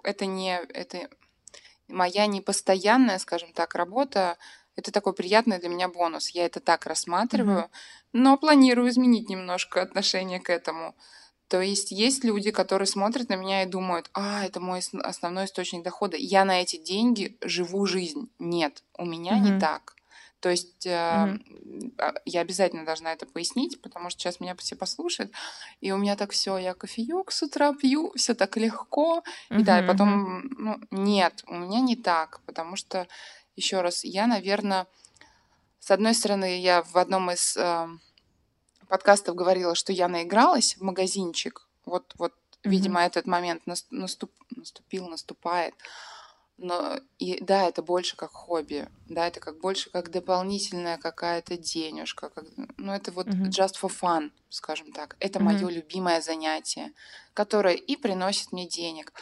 это 0.03 0.27
не, 0.27 0.61
это 0.73 1.09
моя 1.89 2.27
непостоянная, 2.27 3.19
скажем 3.19 3.53
так, 3.53 3.75
работа, 3.75 4.39
это 4.77 4.91
такой 4.91 5.13
приятный 5.13 5.59
для 5.59 5.69
меня 5.69 5.89
бонус. 5.89 6.31
Я 6.31 6.47
это 6.47 6.61
так 6.61 6.87
рассматриваю, 6.87 7.65
mm-hmm. 7.65 8.09
но 8.13 8.39
планирую 8.39 8.89
изменить 8.89 9.29
немножко 9.29 9.83
отношение 9.83 10.41
к 10.41 10.51
этому. 10.51 10.95
То 11.49 11.61
есть 11.61 11.91
есть 11.91 12.25
люди, 12.25 12.51
которые 12.51 12.87
смотрят 12.87 13.29
на 13.29 13.37
меня 13.37 13.63
и 13.63 13.67
думают, 13.67 14.09
а, 14.15 14.45
это 14.45 14.59
мой 14.59 14.81
основной 15.03 15.45
источник 15.45 15.83
дохода. 15.83 16.17
Я 16.17 16.47
на 16.47 16.63
эти 16.63 16.77
деньги 16.79 17.37
живу 17.43 17.85
жизнь. 17.85 18.31
Нет, 18.39 18.83
у 18.97 19.05
меня 19.05 19.33
mm-hmm. 19.33 19.55
не 19.55 19.61
так. 19.61 19.95
То 20.43 20.51
есть 20.51 20.87
э, 20.87 20.91
mm-hmm. 20.91 22.21
я 22.25 22.41
обязательно 22.41 22.85
должна 22.85 23.13
это 23.13 23.27
пояснить, 23.27 23.81
потому 23.81 24.11
что 24.11 24.19
сейчас 24.19 24.41
меня 24.41 24.57
все 24.57 24.75
послушают, 24.75 25.31
и 25.81 25.93
у 25.93 25.97
меня 25.97 26.17
так 26.17 26.33
все, 26.33 26.59
я 26.59 26.75
кофеек 26.75 27.31
с 27.31 27.45
утра 27.45 27.73
пью, 27.73 28.13
все 28.17 28.35
так 28.35 28.57
легко, 28.57 29.23
mm-hmm. 29.51 29.61
и 29.61 29.63
да, 29.63 29.79
и 29.79 29.87
потом, 29.87 30.49
ну, 30.59 30.81
нет, 30.91 31.45
у 31.47 31.55
меня 31.55 31.81
не 31.81 31.95
так, 31.95 32.41
потому 32.45 32.75
что, 32.75 33.07
еще 33.55 33.83
раз, 33.83 34.03
я, 34.03 34.27
наверное, 34.27 34.89
с 35.79 35.93
одной 35.93 36.13
стороны, 36.13 36.61
я 36.61 36.83
в 36.83 36.97
одном 36.97 37.31
из 37.31 37.57
э, 37.57 37.87
подкастов 38.89 39.37
говорила, 39.37 39.77
что 39.77 39.93
я 39.93 40.09
наигралась 40.09 40.75
в 40.75 40.83
магазинчик. 40.83 41.69
Вот, 41.85 42.15
вот, 42.19 42.33
mm-hmm. 42.33 42.71
видимо, 42.71 43.01
этот 43.01 43.27
момент 43.27 43.63
наступ, 43.91 44.33
наступил, 44.51 45.07
наступает. 45.09 45.75
Но 46.59 46.99
и 47.19 47.43
да, 47.43 47.69
это 47.69 47.83
больше 47.83 48.17
как 48.17 48.31
хобби, 48.33 48.89
да, 49.09 49.27
это 49.27 49.41
как 49.41 49.59
больше 49.61 49.91
как 49.91 50.11
дополнительная 50.11 50.97
какая-то 50.97 51.57
денежка, 51.57 52.29
как, 52.29 52.45
ну 52.77 52.93
это 52.93 53.11
вот 53.11 53.27
mm-hmm. 53.27 53.49
just 53.49 53.75
for 53.83 53.91
fun, 53.91 54.31
скажем 54.49 54.93
так. 54.93 55.17
Это 55.19 55.39
mm-hmm. 55.39 55.43
мое 55.43 55.69
любимое 55.69 56.21
занятие, 56.21 56.93
которое 57.35 57.75
и 57.75 57.97
приносит 57.97 58.53
мне 58.53 58.69
денег. 58.69 59.13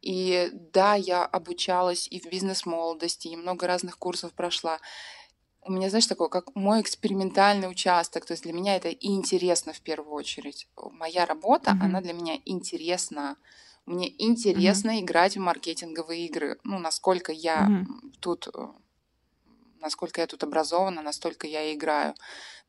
И 0.00 0.48
да, 0.52 0.94
я 0.94 1.24
обучалась 1.24 2.08
и 2.10 2.18
в 2.18 2.26
бизнес-молодости, 2.30 3.28
и 3.28 3.36
много 3.36 3.66
разных 3.66 3.98
курсов 3.98 4.32
прошла 4.32 4.78
у 5.62 5.72
меня, 5.72 5.90
знаешь, 5.90 6.06
такое, 6.06 6.28
как 6.28 6.54
мой 6.54 6.80
экспериментальный 6.80 7.70
участок. 7.70 8.24
То 8.24 8.32
есть 8.32 8.44
для 8.44 8.52
меня 8.52 8.76
это 8.76 8.88
и 8.88 9.08
интересно 9.08 9.72
в 9.72 9.80
первую 9.80 10.12
очередь. 10.14 10.68
Моя 10.92 11.26
работа, 11.26 11.72
mm-hmm. 11.72 11.84
она 11.84 12.00
для 12.00 12.12
меня 12.12 12.38
интересна. 12.44 13.36
Мне 13.86 14.12
интересно 14.22 14.90
mm-hmm. 14.90 15.00
играть 15.00 15.36
в 15.36 15.40
маркетинговые 15.40 16.26
игры. 16.26 16.58
Ну, 16.64 16.78
насколько 16.78 17.32
я 17.32 17.66
mm-hmm. 17.68 18.18
тут, 18.20 18.48
э, 18.54 18.66
насколько 19.80 20.20
я 20.20 20.26
тут 20.26 20.44
образована, 20.44 21.02
настолько 21.02 21.46
я 21.46 21.64
и 21.64 21.74
играю, 21.74 22.14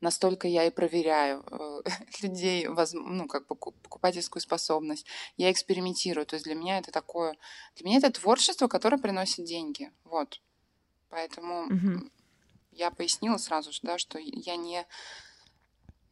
настолько 0.00 0.48
я 0.48 0.64
и 0.64 0.70
проверяю 0.70 1.44
э, 1.50 1.82
людей, 2.22 2.66
ну, 2.94 3.28
как 3.28 3.46
бы 3.46 3.54
покупательскую 3.54 4.40
способность. 4.40 5.06
Я 5.36 5.52
экспериментирую. 5.52 6.26
То 6.26 6.34
есть 6.34 6.44
для 6.44 6.54
меня 6.54 6.78
это 6.78 6.90
такое, 6.90 7.36
для 7.76 7.86
меня 7.86 7.98
это 7.98 8.10
творчество, 8.10 8.66
которое 8.66 8.98
приносит 8.98 9.44
деньги. 9.44 9.92
Вот. 10.04 10.40
Поэтому 11.08 11.68
mm-hmm 11.68 12.10
я 12.72 12.90
пояснила 12.90 13.36
сразу 13.36 13.72
же, 13.72 13.80
да, 13.82 13.98
что 13.98 14.18
я 14.18 14.56
не... 14.56 14.86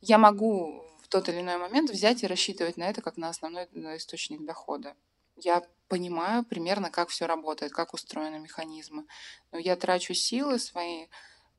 Я 0.01 0.19
могу 0.19 0.85
тот 1.11 1.29
или 1.29 1.41
иной 1.41 1.59
момент 1.59 1.91
взять 1.91 2.23
и 2.23 2.27
рассчитывать 2.27 2.77
на 2.77 2.89
это 2.89 3.03
как 3.03 3.17
на 3.17 3.29
основной 3.29 3.67
источник 3.97 4.45
дохода. 4.45 4.95
Я 5.37 5.63
понимаю 5.89 6.45
примерно, 6.45 6.91
как 6.91 7.09
все 7.09 7.27
работает, 7.27 7.73
как 7.73 7.95
устроены 7.95 8.39
механизмы. 8.39 9.07
Но 9.53 9.59
я 9.59 9.77
трачу 9.77 10.15
силы 10.15 10.59
свои 10.59 11.09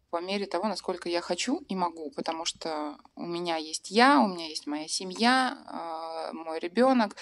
по 0.10 0.22
мере 0.22 0.46
того, 0.46 0.68
насколько 0.68 1.10
я 1.10 1.22
хочу 1.22 1.58
и 1.70 1.76
могу, 1.76 2.12
потому 2.12 2.46
что 2.46 2.98
у 3.16 3.26
меня 3.26 3.56
есть 3.56 3.92
я, 3.92 4.20
у 4.20 4.28
меня 4.28 4.48
есть 4.48 4.68
моя 4.68 4.88
семья, 4.88 5.58
а, 5.68 6.34
мой 6.34 6.60
ребенок, 6.60 7.16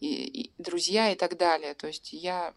и, 0.00 0.24
и 0.24 0.52
друзья 0.58 1.12
и 1.12 1.16
так 1.16 1.36
далее. 1.38 1.74
То 1.74 1.86
есть 1.86 2.12
я 2.12 2.52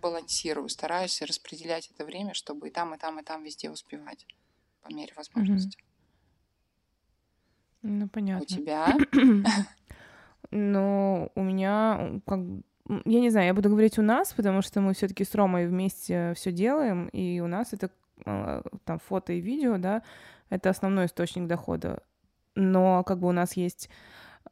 балансирую, 0.00 0.68
стараюсь 0.68 1.20
распределять 1.20 1.90
это 1.90 2.04
время, 2.04 2.32
чтобы 2.32 2.68
и 2.68 2.70
там, 2.70 2.94
и 2.94 2.98
там, 2.98 3.18
и 3.18 3.24
там 3.24 3.42
везде 3.42 3.70
успевать 3.70 4.24
по 4.82 4.92
мере 4.92 5.12
возможности. 5.16 5.78
Ну, 7.82 8.08
понятно. 8.08 8.42
У 8.42 8.46
тебя? 8.46 8.96
Ну, 10.50 11.30
у 11.34 11.42
меня 11.42 12.20
как 12.24 12.40
я 13.04 13.20
не 13.20 13.30
знаю, 13.30 13.48
я 13.48 13.54
буду 13.54 13.68
говорить 13.68 13.98
у 13.98 14.02
нас, 14.02 14.32
потому 14.32 14.62
что 14.62 14.80
мы 14.80 14.94
все-таки 14.94 15.24
с 15.24 15.34
Ромой 15.34 15.66
вместе 15.66 16.32
все 16.34 16.52
делаем, 16.52 17.08
и 17.08 17.40
у 17.40 17.46
нас 17.46 17.72
это 17.72 17.90
а, 18.24 18.62
там 18.84 18.98
фото 18.98 19.32
и 19.32 19.40
видео, 19.40 19.76
да, 19.78 20.02
это 20.48 20.70
основной 20.70 21.06
источник 21.06 21.46
дохода. 21.46 22.02
Но 22.54 23.04
как 23.04 23.18
бы 23.18 23.28
у 23.28 23.32
нас 23.32 23.56
есть 23.56 23.90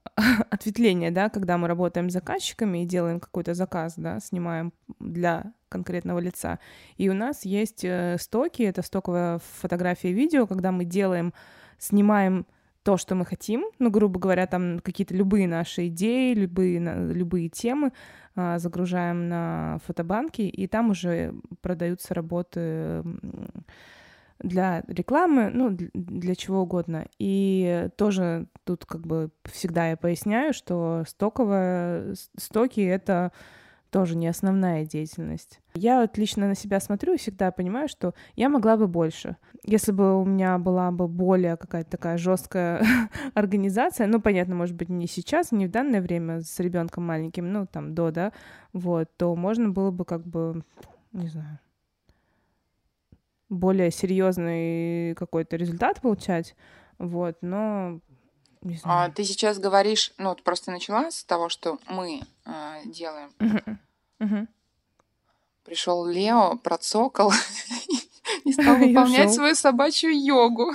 ответвление, 0.51 1.11
да, 1.11 1.29
когда 1.29 1.57
мы 1.57 1.69
работаем 1.69 2.11
с 2.11 2.13
заказчиками 2.13 2.83
и 2.83 2.87
делаем 2.87 3.21
какой-то 3.21 3.55
заказ, 3.55 3.95
да, 3.97 4.21
снимаем 4.21 4.73
для 5.01 5.53
конкретного 5.69 6.19
лица. 6.19 6.59
И 6.97 7.09
у 7.09 7.15
нас 7.15 7.45
есть 7.45 7.85
э, 7.85 8.17
стоки, 8.21 8.63
это 8.63 8.83
стоковая 8.83 9.41
фотография 9.61 10.11
и 10.11 10.15
видео, 10.15 10.47
когда 10.47 10.73
мы 10.73 10.85
делаем, 10.85 11.33
снимаем 11.79 12.47
то, 12.87 12.97
что 12.97 13.17
мы 13.17 13.27
хотим, 13.27 13.65
ну, 13.81 13.91
грубо 13.91 14.21
говоря, 14.21 14.47
там 14.47 14.79
какие-то 14.79 15.13
любые 15.13 15.49
наши 15.49 15.89
идеи, 15.89 16.35
любые, 16.35 16.79
любые 17.13 17.49
темы 17.49 17.93
а, 18.37 18.61
загружаем 18.61 19.29
на 19.29 19.81
фотобанки, 19.85 20.43
и 20.43 20.69
там 20.69 20.91
уже 20.91 21.35
продаются 21.63 22.15
работы 22.15 23.03
для 24.39 24.85
рекламы, 24.87 25.51
ну, 25.53 25.71
для 25.95 26.37
чего 26.37 26.61
угодно. 26.61 27.09
И 27.19 27.89
тоже 27.97 28.47
тут 28.63 28.87
как 28.87 29.05
бы 29.05 29.31
всегда 29.47 29.89
я 29.89 29.97
поясняю, 29.97 30.55
что 30.55 31.03
стоковая, 31.09 32.15
стоки— 32.39 32.81
это 32.83 33.33
тоже 33.97 34.15
не 34.15 34.29
основная 34.29 34.85
деятельность. 34.85 35.59
Я 35.73 36.03
вот 36.03 36.19
лично 36.19 36.47
на 36.47 36.55
себя 36.55 36.81
смотрю 36.81 37.15
и 37.15 37.17
всегда 37.17 37.51
понимаю, 37.51 37.89
что 37.89 38.13
я 38.35 38.51
могла 38.51 38.77
бы 38.77 38.89
больше. 38.89 39.39
Если 39.65 39.91
бы 39.91 40.21
у 40.21 40.25
меня 40.27 40.59
была 40.59 40.91
бы 40.91 41.09
более 41.09 41.57
какая-то 41.57 41.93
такая 41.93 42.19
жесткая 42.19 42.85
организация, 43.35 44.07
ну, 44.07 44.21
понятно, 44.21 44.55
может 44.55 44.77
быть, 44.77 44.91
не 44.91 45.07
сейчас, 45.07 45.51
не 45.51 45.67
в 45.67 45.71
данное 45.71 46.03
время 46.03 46.43
с 46.43 46.61
ребенком 46.61 47.07
маленьким, 47.07 47.51
ну, 47.51 47.67
там, 47.67 47.95
до, 47.95 48.11
да, 48.11 48.33
вот, 48.75 49.09
то 49.17 49.35
можно 49.35 49.71
было 49.71 49.91
бы 49.91 50.05
как 50.05 50.27
бы, 50.27 50.63
не 51.13 51.29
знаю, 51.29 51.59
более 53.49 53.91
серьезный 53.91 55.15
какой-то 55.15 55.57
результат 55.57 56.03
получать, 56.03 56.55
вот, 56.99 57.39
но 57.41 58.01
не 58.61 58.77
знаю. 58.77 59.11
А, 59.11 59.11
ты 59.11 59.25
сейчас 59.25 59.59
говоришь, 59.59 60.13
ну, 60.19 60.29
вот 60.29 60.43
просто 60.43 60.71
начала 60.71 61.11
с 61.11 61.25
того, 61.25 61.49
что 61.49 61.79
мы 61.89 62.21
э, 62.45 62.83
делаем. 62.85 63.31
Uh-huh. 63.39 63.79
Uh-huh. 64.21 64.47
Пришел 65.65 66.07
Лео, 66.07 66.57
процокал 66.57 67.33
и 68.45 68.53
стал 68.53 68.77
выполнять 68.79 69.33
свою 69.33 69.55
собачью 69.55 70.11
йогу. 70.13 70.73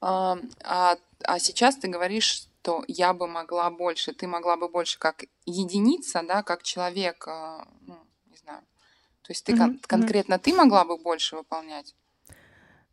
А, 0.00 0.38
а, 0.64 0.96
а 1.24 1.38
сейчас 1.38 1.76
ты 1.76 1.88
говоришь, 1.88 2.48
что 2.62 2.84
я 2.88 3.12
бы 3.12 3.26
могла 3.26 3.70
больше, 3.70 4.12
ты 4.12 4.26
могла 4.26 4.56
бы 4.56 4.68
больше 4.68 4.98
как 4.98 5.24
единица, 5.44 6.22
да, 6.22 6.42
как 6.42 6.62
человек, 6.62 7.26
а, 7.28 7.66
ну, 7.82 7.98
то 9.30 9.32
есть 9.32 9.44
ты 9.44 9.56
кон- 9.56 9.78
конкретно 9.86 10.40
ты 10.40 10.52
могла 10.52 10.84
бы 10.84 10.96
больше 10.96 11.36
выполнять? 11.36 11.94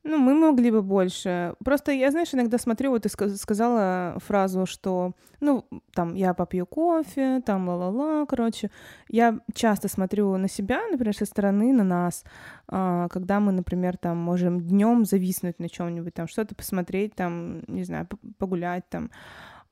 Ну, 0.04 0.18
мы 0.18 0.34
могли 0.36 0.72
бы 0.72 0.82
больше. 0.82 1.56
Просто 1.66 1.92
я, 1.92 2.12
знаешь, 2.12 2.34
иногда 2.34 2.58
смотрю, 2.58 2.92
вот 2.92 3.04
ты 3.04 3.10
сказала 3.10 4.18
фразу, 4.20 4.66
что, 4.66 5.12
ну, 5.42 5.66
там, 5.94 6.16
я 6.16 6.34
попью 6.34 6.66
кофе, 6.66 7.42
там, 7.46 7.68
ла-ла-ла, 7.68 8.26
короче. 8.26 8.72
Я 9.10 9.40
часто 9.54 9.90
смотрю 9.90 10.38
на 10.38 10.48
себя, 10.48 10.82
например, 10.90 11.16
со 11.16 11.26
стороны, 11.26 11.74
на 11.74 11.84
нас, 11.84 12.24
а, 12.70 13.10
когда 13.10 13.42
мы, 13.42 13.52
например, 13.52 13.98
там, 13.98 14.18
можем 14.18 14.62
днем 14.62 15.04
зависнуть 15.04 15.60
на 15.60 15.68
чем-нибудь, 15.68 16.14
там, 16.14 16.28
что-то 16.28 16.56
посмотреть, 16.56 17.14
там, 17.16 17.64
не 17.68 17.84
знаю, 17.84 18.08
погулять, 18.38 18.88
там. 18.90 19.12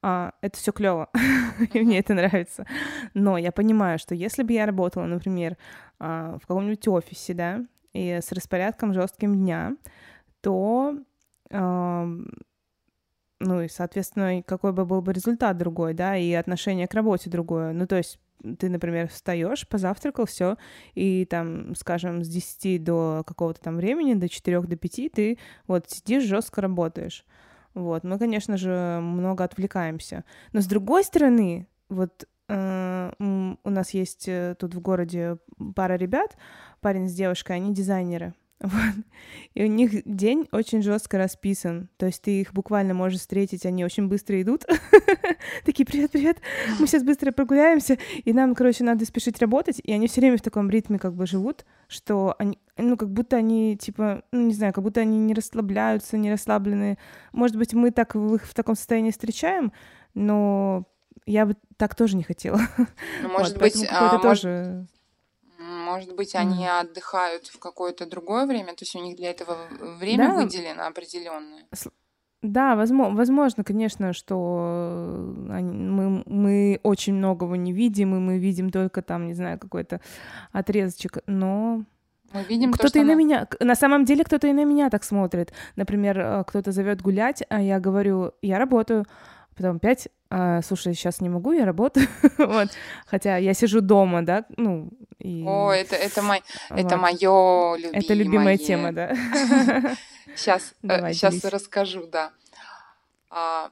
а, 0.01 0.33
это 0.41 0.57
все 0.57 0.71
клево, 0.71 1.09
и 1.73 1.81
мне 1.81 1.99
это 1.99 2.13
нравится. 2.13 2.65
Но 3.13 3.37
я 3.37 3.51
понимаю, 3.51 3.99
что 3.99 4.15
если 4.15 4.43
бы 4.43 4.53
я 4.53 4.65
работала, 4.65 5.05
например, 5.05 5.57
а, 5.99 6.37
в 6.41 6.47
каком-нибудь 6.47 6.87
офисе, 6.87 7.33
да, 7.33 7.65
и 7.93 8.19
с 8.21 8.31
распорядком 8.31 8.93
жестким 8.93 9.35
дня, 9.35 9.75
то 10.45 10.95
ну 13.39 13.61
и, 13.61 13.67
соответственно, 13.67 14.43
какой 14.43 14.71
бы 14.71 14.85
был 14.85 15.01
бы 15.01 15.11
результат 15.11 15.57
другой, 15.57 15.93
да, 15.93 16.15
и 16.15 16.31
отношение 16.33 16.87
к 16.87 16.93
работе 16.93 17.29
другое. 17.29 17.73
Ну, 17.73 17.85
то 17.87 17.97
есть 17.97 18.19
ты, 18.59 18.69
например, 18.69 19.07
встаешь, 19.07 19.67
позавтракал, 19.67 20.25
все, 20.25 20.57
и 20.93 21.25
там, 21.25 21.75
скажем, 21.75 22.23
с 22.23 22.29
10 22.29 22.83
до 22.83 23.23
какого-то 23.25 23.59
там 23.59 23.77
времени, 23.77 24.13
до 24.13 24.29
4 24.29 24.61
до 24.61 24.75
5 24.75 25.11
ты 25.11 25.37
вот 25.67 25.89
сидишь, 25.89 26.23
жестко 26.23 26.61
работаешь. 26.61 27.25
Вот, 27.73 28.03
мы, 28.03 28.19
конечно 28.19 28.55
же, 28.55 28.99
много 29.01 29.43
отвлекаемся. 29.43 30.23
Но 30.53 30.61
с 30.61 30.65
другой 30.65 31.03
стороны, 31.03 31.67
вот 31.89 32.27
э, 32.47 33.11
у 33.19 33.69
нас 33.69 33.93
есть 33.93 34.27
э, 34.27 34.55
тут 34.57 34.75
в 34.75 34.79
городе 34.79 35.37
пара 35.75 35.95
ребят, 35.95 36.37
парень 36.79 37.09
с 37.09 37.13
девушкой, 37.13 37.57
они 37.57 37.73
дизайнеры. 37.73 38.33
Вот. 38.65 39.05
И 39.53 39.63
у 39.63 39.67
них 39.67 40.01
день 40.05 40.47
очень 40.51 40.81
жестко 40.81 41.19
расписан. 41.19 41.89
То 41.97 42.07
есть 42.07 42.23
ты 42.23 42.41
их 42.41 42.51
буквально 42.51 42.93
можешь 42.95 43.19
встретить, 43.19 43.65
они 43.65 43.85
очень 43.85 44.07
быстро 44.07 44.41
идут. 44.41 44.65
Такие, 45.65 45.85
привет, 45.85 46.11
привет, 46.11 46.39
мы 46.79 46.87
сейчас 46.87 47.03
быстро 47.03 47.31
прогуляемся, 47.31 47.99
и 48.23 48.33
нам, 48.33 48.55
короче, 48.55 48.83
надо 48.83 49.05
спешить 49.05 49.39
работать. 49.39 49.79
И 49.83 49.93
они 49.93 50.07
все 50.07 50.21
время 50.21 50.37
в 50.37 50.41
таком 50.41 50.69
ритме 50.69 50.97
как 50.97 51.13
бы 51.13 51.27
живут, 51.27 51.63
что 51.87 52.35
они, 52.39 52.57
ну, 52.75 52.97
как 52.97 53.11
будто 53.11 53.35
они, 53.35 53.77
типа, 53.77 54.23
ну, 54.31 54.47
не 54.47 54.53
знаю, 54.53 54.73
как 54.73 54.83
будто 54.83 55.01
они 55.01 55.19
не 55.19 55.35
расслабляются, 55.35 56.17
не 56.17 56.31
расслаблены. 56.31 56.97
Может 57.31 57.55
быть, 57.55 57.73
мы 57.73 57.91
так 57.91 58.15
в 58.15 58.35
их 58.35 58.45
в 58.45 58.53
таком 58.55 58.75
состоянии 58.75 59.11
встречаем, 59.11 59.71
но 60.15 60.87
я 61.27 61.45
бы 61.45 61.55
так 61.77 61.93
тоже 61.93 62.17
не 62.17 62.23
хотела. 62.23 62.59
Ну, 63.21 63.29
может 63.29 63.53
вот, 63.53 63.61
быть, 63.61 63.87
а, 63.89 64.17
тоже... 64.19 64.47
Может 64.49 64.89
быть, 66.15 66.35
они 66.35 66.65
mm. 66.65 66.79
отдыхают 66.81 67.47
в 67.47 67.59
какое-то 67.59 68.05
другое 68.05 68.45
время, 68.45 68.73
то 68.73 68.83
есть 68.83 68.95
у 68.95 68.99
них 68.99 69.15
для 69.15 69.31
этого 69.31 69.57
время 69.99 70.27
да. 70.27 70.35
выделено 70.35 70.87
определенное. 70.87 71.63
Да, 72.41 72.75
возможно, 72.75 73.15
возможно, 73.15 73.63
конечно, 73.63 74.13
что 74.13 75.33
они, 75.49 75.73
мы, 75.73 76.23
мы 76.25 76.79
очень 76.83 77.15
многого 77.15 77.57
не 77.57 77.73
видим, 77.73 78.15
и 78.15 78.19
мы 78.19 78.37
видим 78.37 78.69
только 78.69 79.01
там, 79.01 79.27
не 79.27 79.33
знаю, 79.33 79.57
какой-то 79.57 79.99
отрезочек, 80.51 81.19
но 81.25 81.85
мы 82.33 82.43
видим 82.43 82.73
кто-то 82.73 82.93
то, 82.93 82.99
и 82.99 83.03
на 83.03 83.15
меня. 83.15 83.47
На 83.59 83.75
самом 83.75 84.03
деле 84.05 84.23
кто-то 84.23 84.47
и 84.47 84.53
на 84.53 84.65
меня 84.65 84.89
так 84.89 85.03
смотрит. 85.03 85.53
Например, 85.75 86.19
э, 86.19 86.43
кто-то 86.45 86.71
зовет 86.71 87.01
гулять, 87.01 87.43
а 87.49 87.61
я 87.61 87.79
говорю, 87.79 88.33
я 88.41 88.59
работаю. 88.59 89.05
Потом 89.55 89.77
опять, 89.77 90.09
а, 90.29 90.61
слушай, 90.61 90.93
сейчас 90.93 91.21
не 91.21 91.29
могу, 91.29 91.53
я 91.53 91.65
работаю. 91.65 92.07
вот. 92.37 92.69
Хотя 93.05 93.37
я 93.37 93.53
сижу 93.53 93.81
дома, 93.81 94.21
да, 94.21 94.45
ну, 94.57 94.89
и... 95.19 95.43
О, 95.47 95.71
это, 95.71 95.95
это, 95.95 96.21
мой, 96.21 96.43
вот. 96.69 96.79
это 96.79 96.97
мое 96.97 97.75
любимое. 97.77 98.01
Это 98.01 98.13
любимая 98.13 98.57
тема, 98.57 98.91
да. 98.91 99.15
Сейчас, 100.35 100.73
э, 100.83 101.13
сейчас 101.13 101.45
расскажу, 101.45 102.07
да. 102.07 102.33
А, 103.29 103.71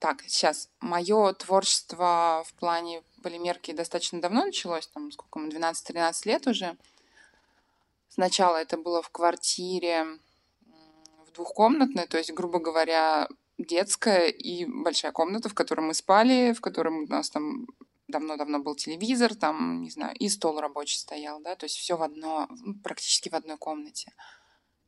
так, 0.00 0.22
сейчас. 0.26 0.68
Мое 0.80 1.32
творчество 1.34 2.42
в 2.46 2.52
плане 2.54 3.02
полимерки 3.22 3.72
достаточно 3.72 4.20
давно 4.20 4.44
началось, 4.46 4.88
там, 4.88 5.12
сколько 5.12 5.38
мы, 5.38 5.50
12-13 5.50 6.12
лет 6.24 6.46
уже. 6.48 6.76
Сначала 8.08 8.56
это 8.56 8.76
было 8.76 9.02
в 9.02 9.10
квартире 9.10 10.06
в 11.26 11.32
двухкомнатной, 11.32 12.06
то 12.06 12.18
есть, 12.18 12.32
грубо 12.32 12.58
говоря, 12.58 13.28
детская 13.58 14.28
и 14.28 14.64
большая 14.64 15.12
комната, 15.12 15.48
в 15.48 15.54
которой 15.54 15.80
мы 15.80 15.94
спали, 15.94 16.52
в 16.52 16.60
которой 16.60 17.04
у 17.04 17.06
нас 17.06 17.30
там 17.30 17.66
давно-давно 18.08 18.58
был 18.58 18.74
телевизор, 18.74 19.34
там, 19.34 19.80
не 19.82 19.90
знаю, 19.90 20.14
и 20.16 20.28
стол 20.28 20.60
рабочий 20.60 20.98
стоял, 20.98 21.40
да, 21.40 21.56
то 21.56 21.64
есть 21.64 21.76
все 21.76 21.96
в 21.96 22.02
одно, 22.02 22.48
ну, 22.50 22.74
практически 22.74 23.28
в 23.28 23.34
одной 23.34 23.56
комнате. 23.56 24.12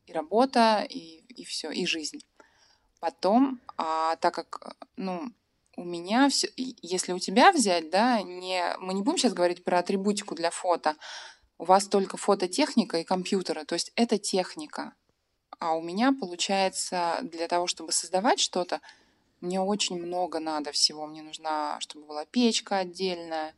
И 0.06 0.12
работа, 0.12 0.86
и, 0.88 1.24
и 1.28 1.44
все, 1.44 1.70
и 1.70 1.86
жизнь. 1.86 2.20
Потом, 3.00 3.60
а, 3.76 4.16
так 4.16 4.34
как, 4.34 4.76
ну, 4.96 5.32
у 5.76 5.84
меня 5.84 6.28
все, 6.28 6.50
если 6.56 7.12
у 7.12 7.18
тебя 7.18 7.52
взять, 7.52 7.90
да, 7.90 8.22
не, 8.22 8.76
мы 8.78 8.94
не 8.94 9.02
будем 9.02 9.18
сейчас 9.18 9.34
говорить 9.34 9.64
про 9.64 9.78
атрибутику 9.78 10.34
для 10.34 10.50
фото, 10.50 10.96
у 11.58 11.64
вас 11.64 11.86
только 11.86 12.16
фототехника 12.16 12.98
и 12.98 13.04
компьютеры, 13.04 13.64
то 13.64 13.74
есть 13.74 13.92
это 13.96 14.18
техника. 14.18 14.94
А 15.58 15.74
у 15.74 15.82
меня 15.82 16.12
получается 16.12 17.18
для 17.22 17.48
того, 17.48 17.66
чтобы 17.66 17.92
создавать 17.92 18.40
что-то, 18.40 18.80
мне 19.40 19.60
очень 19.60 19.96
много 19.96 20.38
надо 20.40 20.72
всего. 20.72 21.06
Мне 21.06 21.22
нужна, 21.22 21.78
чтобы 21.80 22.06
была 22.06 22.24
печка 22.24 22.78
отдельная, 22.78 23.54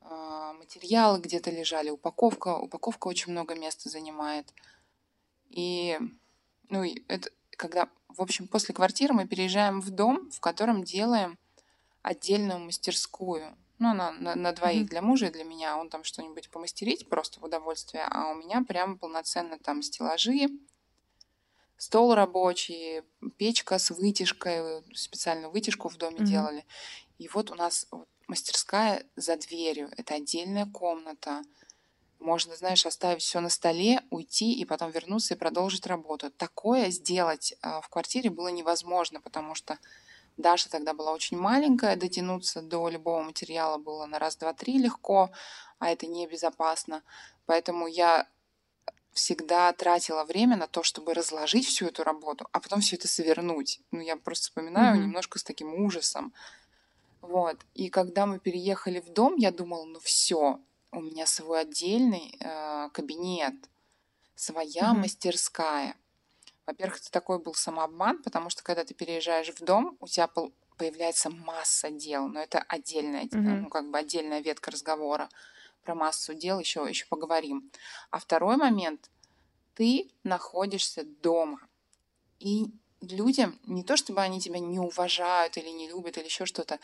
а, 0.00 0.52
материалы 0.54 1.20
где-то 1.20 1.50
лежали, 1.50 1.90
упаковка. 1.90 2.56
Упаковка 2.56 3.08
очень 3.08 3.32
много 3.32 3.54
места 3.54 3.88
занимает. 3.88 4.52
И, 5.50 5.98
ну, 6.68 6.84
это 7.08 7.30
когда, 7.50 7.88
в 8.08 8.20
общем, 8.20 8.46
после 8.46 8.74
квартиры 8.74 9.14
мы 9.14 9.26
переезжаем 9.26 9.80
в 9.80 9.90
дом, 9.90 10.30
в 10.30 10.40
котором 10.40 10.84
делаем 10.84 11.38
отдельную 12.02 12.60
мастерскую. 12.60 13.56
Ну, 13.78 13.90
она 13.90 14.12
на, 14.12 14.34
на 14.36 14.52
двоих 14.52 14.84
mm-hmm. 14.84 14.90
для 14.90 15.02
мужа 15.02 15.26
и 15.26 15.30
для 15.30 15.44
меня. 15.44 15.76
Он 15.76 15.90
там 15.90 16.04
что-нибудь 16.04 16.50
помастерить 16.50 17.08
просто 17.08 17.40
в 17.40 17.44
удовольствие, 17.44 18.04
а 18.08 18.30
у 18.30 18.34
меня 18.34 18.62
прям 18.62 18.98
полноценно 18.98 19.58
там 19.58 19.82
стеллажи, 19.82 20.48
стол 21.76 22.14
рабочий, 22.14 23.02
печка 23.36 23.78
с 23.78 23.90
вытяжкой, 23.90 24.82
специальную 24.94 25.50
вытяжку 25.50 25.88
в 25.88 25.96
доме 25.96 26.18
mm-hmm. 26.18 26.24
делали. 26.24 26.66
И 27.18 27.28
вот 27.28 27.50
у 27.50 27.54
нас 27.54 27.86
мастерская 28.26 29.04
за 29.16 29.36
дверью. 29.36 29.90
Это 29.96 30.14
отдельная 30.14 30.66
комната. 30.66 31.42
Можно, 32.18 32.56
знаешь, 32.56 32.86
оставить 32.86 33.22
все 33.22 33.40
на 33.40 33.48
столе, 33.48 34.00
уйти 34.10 34.52
и 34.52 34.64
потом 34.64 34.90
вернуться 34.90 35.34
и 35.34 35.36
продолжить 35.36 35.86
работу. 35.86 36.30
Такое 36.30 36.90
сделать 36.90 37.54
а, 37.60 37.80
в 37.80 37.88
квартире 37.88 38.30
было 38.30 38.48
невозможно, 38.48 39.20
потому 39.20 39.54
что 39.54 39.78
Даша 40.36 40.70
тогда 40.70 40.92
была 40.92 41.12
очень 41.12 41.38
маленькая, 41.38 41.96
дотянуться 41.96 42.60
до 42.60 42.88
любого 42.88 43.22
материала 43.22 43.78
было 43.78 44.06
на 44.06 44.18
раз, 44.18 44.36
два, 44.36 44.52
три 44.52 44.78
легко, 44.78 45.30
а 45.78 45.90
это 45.90 46.06
небезопасно. 46.06 47.02
Поэтому 47.46 47.86
я 47.86 48.28
всегда 49.16 49.72
тратила 49.72 50.24
время 50.24 50.56
на 50.56 50.66
то, 50.66 50.82
чтобы 50.82 51.14
разложить 51.14 51.66
всю 51.66 51.86
эту 51.86 52.04
работу, 52.04 52.46
а 52.52 52.60
потом 52.60 52.80
все 52.80 52.96
это 52.96 53.08
совернуть. 53.08 53.80
Ну, 53.90 54.00
я 54.00 54.16
просто 54.16 54.44
вспоминаю 54.44 54.96
mm-hmm. 54.96 55.02
немножко 55.02 55.38
с 55.38 55.42
таким 55.42 55.74
ужасом. 55.74 56.32
Вот. 57.22 57.56
И 57.74 57.88
когда 57.88 58.26
мы 58.26 58.38
переехали 58.38 59.00
в 59.00 59.08
дом, 59.08 59.36
я 59.36 59.50
думала, 59.50 59.84
ну 59.84 59.98
все, 60.00 60.60
у 60.92 61.00
меня 61.00 61.26
свой 61.26 61.62
отдельный 61.62 62.36
э, 62.38 62.90
кабинет, 62.92 63.54
своя 64.34 64.92
mm-hmm. 64.92 64.98
мастерская. 64.98 65.96
Во-первых, 66.66 66.98
это 66.98 67.10
такой 67.10 67.38
был 67.38 67.54
самообман, 67.54 68.22
потому 68.22 68.50
что 68.50 68.62
когда 68.62 68.84
ты 68.84 68.92
переезжаешь 68.92 69.48
в 69.48 69.64
дом, 69.64 69.96
у 70.00 70.06
тебя 70.08 70.28
появляется 70.76 71.30
масса 71.30 71.90
дел, 71.90 72.28
но 72.28 72.40
это 72.40 72.58
отдельная, 72.58 73.24
mm-hmm. 73.24 73.60
ну, 73.60 73.68
как 73.70 73.90
бы 73.90 73.96
отдельная 73.96 74.40
ветка 74.40 74.70
разговора 74.70 75.30
про 75.86 75.94
массу 75.94 76.34
дел 76.34 76.58
еще, 76.58 76.84
еще 76.88 77.06
поговорим. 77.06 77.70
А 78.10 78.18
второй 78.18 78.56
момент, 78.56 79.08
ты 79.74 80.10
находишься 80.24 81.04
дома. 81.22 81.60
И 82.40 82.66
людям 83.00 83.58
не 83.66 83.84
то, 83.84 83.96
чтобы 83.96 84.20
они 84.20 84.40
тебя 84.40 84.58
не 84.58 84.80
уважают 84.80 85.56
или 85.56 85.68
не 85.68 85.88
любят 85.88 86.18
или 86.18 86.24
еще 86.24 86.44
что-то, 86.44 86.80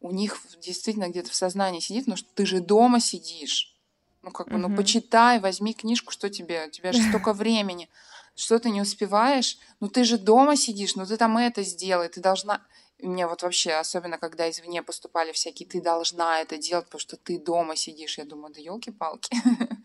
у 0.00 0.12
них 0.12 0.40
действительно 0.60 1.08
где-то 1.08 1.30
в 1.30 1.34
сознании 1.34 1.80
сидит, 1.80 2.06
ну 2.06 2.16
что 2.16 2.28
ты 2.34 2.46
же 2.46 2.60
дома 2.60 3.00
сидишь. 3.00 3.74
Ну 4.22 4.30
как 4.30 4.48
бы, 4.48 4.56
ну 4.56 4.74
почитай, 4.74 5.40
возьми 5.40 5.74
книжку, 5.74 6.12
что 6.12 6.30
тебе, 6.30 6.66
у 6.66 6.70
тебя 6.70 6.92
же 6.92 7.02
столько 7.08 7.32
времени, 7.32 7.88
что 8.36 8.58
ты 8.58 8.70
не 8.70 8.80
успеваешь, 8.80 9.58
ну 9.80 9.88
ты 9.88 10.04
же 10.04 10.16
дома 10.16 10.56
сидишь, 10.56 10.94
ну 10.94 11.06
ты 11.06 11.16
там 11.16 11.36
это 11.36 11.62
сделай, 11.62 12.08
ты 12.08 12.20
должна 12.20 12.62
мне 13.04 13.26
вот 13.26 13.42
вообще, 13.42 13.72
особенно 13.72 14.18
когда 14.18 14.50
извне 14.50 14.82
поступали 14.82 15.32
всякие, 15.32 15.68
ты 15.68 15.80
должна 15.80 16.40
это 16.40 16.58
делать, 16.58 16.86
потому 16.86 17.00
что 17.00 17.16
ты 17.16 17.38
дома 17.38 17.76
сидишь. 17.76 18.18
Я 18.18 18.24
думаю, 18.24 18.52
да 18.54 18.60
елки-палки. 18.60 19.32
Mm-hmm. 19.34 19.76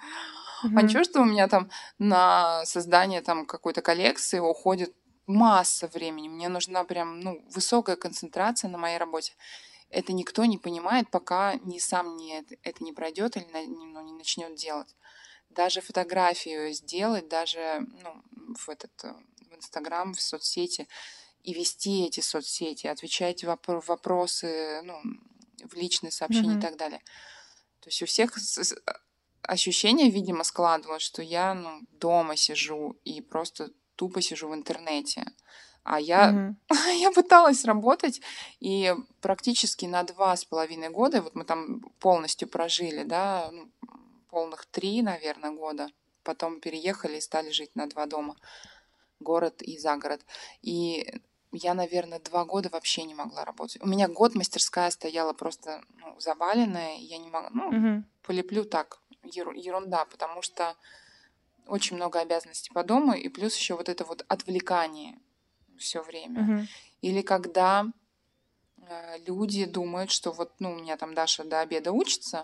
А 0.75 0.81
ничего, 0.81 1.05
что 1.05 1.21
у 1.21 1.25
меня 1.25 1.47
там 1.47 1.69
на 1.99 2.65
создание 2.65 3.21
там 3.21 3.45
какой-то 3.45 3.81
коллекции 3.81 4.39
уходит 4.39 4.93
масса 5.25 5.87
времени. 5.87 6.27
Мне 6.27 6.49
нужна 6.49 6.83
прям, 6.83 7.21
ну, 7.21 7.41
высокая 7.55 7.95
концентрация 7.95 8.69
на 8.69 8.77
моей 8.77 8.97
работе. 8.97 9.33
Это 9.89 10.11
никто 10.11 10.45
не 10.45 10.57
понимает, 10.57 11.09
пока 11.09 11.55
не 11.63 11.79
сам 11.79 12.17
не, 12.17 12.43
это 12.63 12.83
не 12.83 12.93
пройдет 12.93 13.37
или 13.37 13.47
ну, 13.67 14.01
не 14.01 14.13
начнет 14.13 14.55
делать. 14.55 14.95
Даже 15.49 15.81
фотографию 15.81 16.73
сделать, 16.73 17.27
даже 17.27 17.87
ну, 18.03 18.55
в 18.55 18.69
этот 18.69 18.91
в 19.49 19.55
Инстаграм, 19.55 20.13
в 20.13 20.21
соцсети, 20.21 20.87
и 21.49 21.53
вести 21.53 22.05
эти 22.05 22.19
соцсети, 22.19 22.87
отвечать 22.87 23.43
в 23.43 23.57
вопросы 23.87 24.81
ну, 24.83 25.01
в 25.63 25.73
личные 25.73 26.11
сообщения 26.11 26.55
mm-hmm. 26.55 26.59
и 26.59 26.61
так 26.61 26.77
далее. 26.77 26.99
То 27.79 27.87
есть 27.87 28.03
у 28.03 28.05
всех 28.05 28.37
ощущение, 29.41 30.11
видимо, 30.11 30.43
складывалось, 30.43 31.01
что 31.01 31.23
я 31.23 31.53
ну, 31.53 31.81
дома 31.91 32.35
сижу 32.35 32.97
и 33.03 33.21
просто 33.21 33.71
тупо 33.95 34.21
сижу 34.21 34.49
в 34.49 34.53
интернете. 34.53 35.25
А 35.83 35.99
я, 35.99 36.55
угу. 36.69 36.77
я 36.99 37.11
пыталась 37.11 37.65
работать, 37.65 38.21
и 38.59 38.93
практически 39.21 39.85
на 39.85 40.03
два 40.03 40.35
с 40.35 40.45
половиной 40.45 40.89
года, 40.89 41.21
вот 41.21 41.33
мы 41.33 41.45
там 41.45 41.81
полностью 41.99 42.47
прожили, 42.47 43.03
да, 43.03 43.49
ну, 43.51 43.71
полных 44.29 44.65
три, 44.67 45.01
наверное, 45.01 45.51
года. 45.51 45.87
Потом 46.23 46.59
переехали 46.59 47.17
и 47.17 47.21
стали 47.21 47.49
жить 47.49 47.75
на 47.75 47.87
два 47.87 48.05
дома, 48.05 48.35
город 49.19 49.61
и 49.63 49.79
загород. 49.79 50.21
И 50.61 51.21
я, 51.51 51.73
наверное, 51.73 52.19
два 52.19 52.45
года 52.45 52.69
вообще 52.69 53.03
не 53.03 53.15
могла 53.15 53.43
работать. 53.43 53.81
У 53.81 53.87
меня 53.87 54.07
год 54.07 54.35
мастерская 54.35 54.89
стояла 54.91 55.33
просто 55.33 55.81
ну, 55.97 56.19
заваленная, 56.19 56.97
я 56.97 57.17
не 57.17 57.29
могла, 57.29 57.49
ну, 57.51 57.67
угу. 57.67 58.03
полеплю 58.21 58.65
так, 58.65 58.99
ерунда, 59.23 60.05
потому 60.05 60.41
что 60.41 60.75
очень 61.65 61.95
много 61.95 62.19
обязанностей 62.19 62.71
по 62.73 62.83
дому, 62.83 63.13
и 63.13 63.29
плюс 63.29 63.55
еще 63.55 63.75
вот 63.75 63.89
это 63.89 64.05
вот 64.05 64.25
отвлекание 64.27 65.19
все 65.77 66.01
время. 66.01 66.41
Угу. 66.41 66.67
Или 67.01 67.21
когда 67.21 67.85
э, 68.77 69.17
люди 69.25 69.65
думают, 69.65 70.11
что 70.11 70.31
вот, 70.31 70.53
ну, 70.59 70.73
у 70.73 70.75
меня 70.75 70.97
там 70.97 71.13
Даша 71.13 71.43
до 71.43 71.61
обеда 71.61 71.91
учится, 71.91 72.43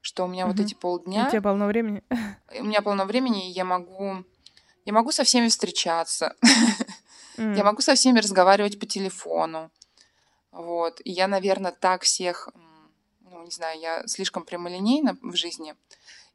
что 0.00 0.24
у 0.24 0.28
меня 0.28 0.46
угу. 0.46 0.52
вот 0.54 0.64
эти 0.64 0.74
полдня... 0.74 1.26
У 1.26 1.30
тебя 1.30 1.42
полно 1.42 1.66
времени. 1.66 2.02
У 2.58 2.64
меня 2.64 2.82
полно 2.82 3.04
времени, 3.04 3.48
и 3.48 3.52
я 3.52 3.64
могу... 3.64 4.24
Я 4.84 4.92
могу 4.92 5.12
со 5.12 5.24
всеми 5.24 5.48
встречаться. 5.48 6.36
Mm. 7.36 7.56
Я 7.56 7.64
могу 7.64 7.82
со 7.82 7.94
всеми 7.94 8.20
разговаривать 8.20 8.78
по 8.78 8.86
телефону. 8.86 9.70
Вот. 10.52 11.00
И 11.04 11.10
я, 11.10 11.28
наверное, 11.28 11.72
так 11.72 12.02
всех... 12.02 12.48
Ну, 13.20 13.42
не 13.44 13.50
знаю, 13.50 13.80
я 13.80 14.06
слишком 14.06 14.44
прямолинейна 14.44 15.18
в 15.20 15.34
жизни. 15.34 15.74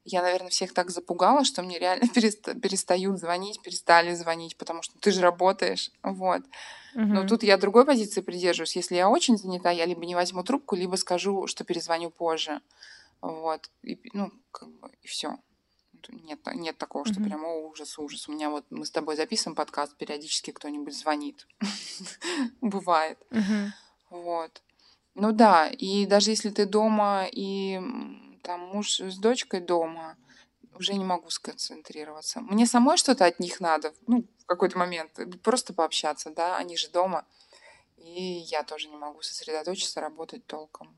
Я, 0.06 0.22
наверное, 0.22 0.50
всех 0.50 0.74
так 0.74 0.90
запугала, 0.90 1.44
что 1.46 1.62
мне 1.62 1.80
реально 1.80 2.08
перестают 2.14 3.20
звонить, 3.20 3.62
перестали 3.62 4.14
звонить, 4.14 4.58
потому 4.58 4.82
что 4.82 4.98
ты 5.00 5.12
же 5.12 5.22
работаешь. 5.22 5.92
Вот. 6.04 6.42
Mm-hmm. 6.96 7.06
Но 7.06 7.28
тут 7.28 7.44
я 7.44 7.58
другой 7.58 7.86
позиции 7.86 8.22
придерживаюсь. 8.22 8.76
Если 8.76 8.96
я 8.96 9.10
очень 9.10 9.38
занята, 9.38 9.72
я 9.72 9.86
либо 9.86 10.06
не 10.06 10.16
возьму 10.16 10.44
трубку, 10.44 10.76
либо 10.76 10.96
скажу, 10.96 11.48
что 11.48 11.64
перезвоню 11.64 12.10
позже. 12.10 12.62
Вот. 13.22 13.70
И, 13.84 14.00
ну, 14.14 14.32
как 14.52 14.70
бы, 14.70 14.92
и 15.02 15.08
все. 15.08 15.38
Нет, 16.10 16.40
нет 16.54 16.78
такого, 16.78 17.06
что 17.06 17.20
mm-hmm. 17.20 17.26
прям 17.26 17.46
о, 17.46 17.68
ужас, 17.68 17.98
ужас. 18.00 18.28
У 18.28 18.32
меня 18.32 18.50
вот 18.50 18.66
мы 18.70 18.86
с 18.86 18.92
тобой 18.92 19.16
записываем 19.16 19.56
подкаст, 19.56 19.98
периодически 19.98 20.52
кто-нибудь 20.52 20.98
звонит. 20.98 21.48
Бывает. 22.62 23.20
Mm-hmm. 23.32 23.68
Вот. 24.12 24.62
Ну 25.16 25.32
да, 25.32 25.68
и 25.68 26.06
даже 26.06 26.32
если 26.32 26.50
ты 26.50 26.66
дома 26.66 27.28
и 27.30 27.80
там 28.44 28.62
муж 28.62 29.00
с 29.00 29.18
дочкой 29.18 29.60
дома, 29.60 30.16
уже 30.74 30.94
не 30.94 31.04
могу 31.04 31.30
сконцентрироваться. 31.30 32.40
Мне 32.40 32.66
самой 32.66 32.96
что-то 32.96 33.26
от 33.26 33.40
них 33.40 33.60
надо, 33.60 33.94
ну, 34.08 34.26
в 34.38 34.46
какой-то 34.46 34.78
момент, 34.78 35.12
просто 35.44 35.74
пообщаться, 35.74 36.30
да, 36.30 36.56
они 36.56 36.78
же 36.78 36.90
дома. 36.90 37.26
И 37.98 38.24
я 38.50 38.64
тоже 38.64 38.88
не 38.88 38.96
могу 38.96 39.22
сосредоточиться, 39.22 40.00
работать 40.00 40.46
толком 40.46 40.96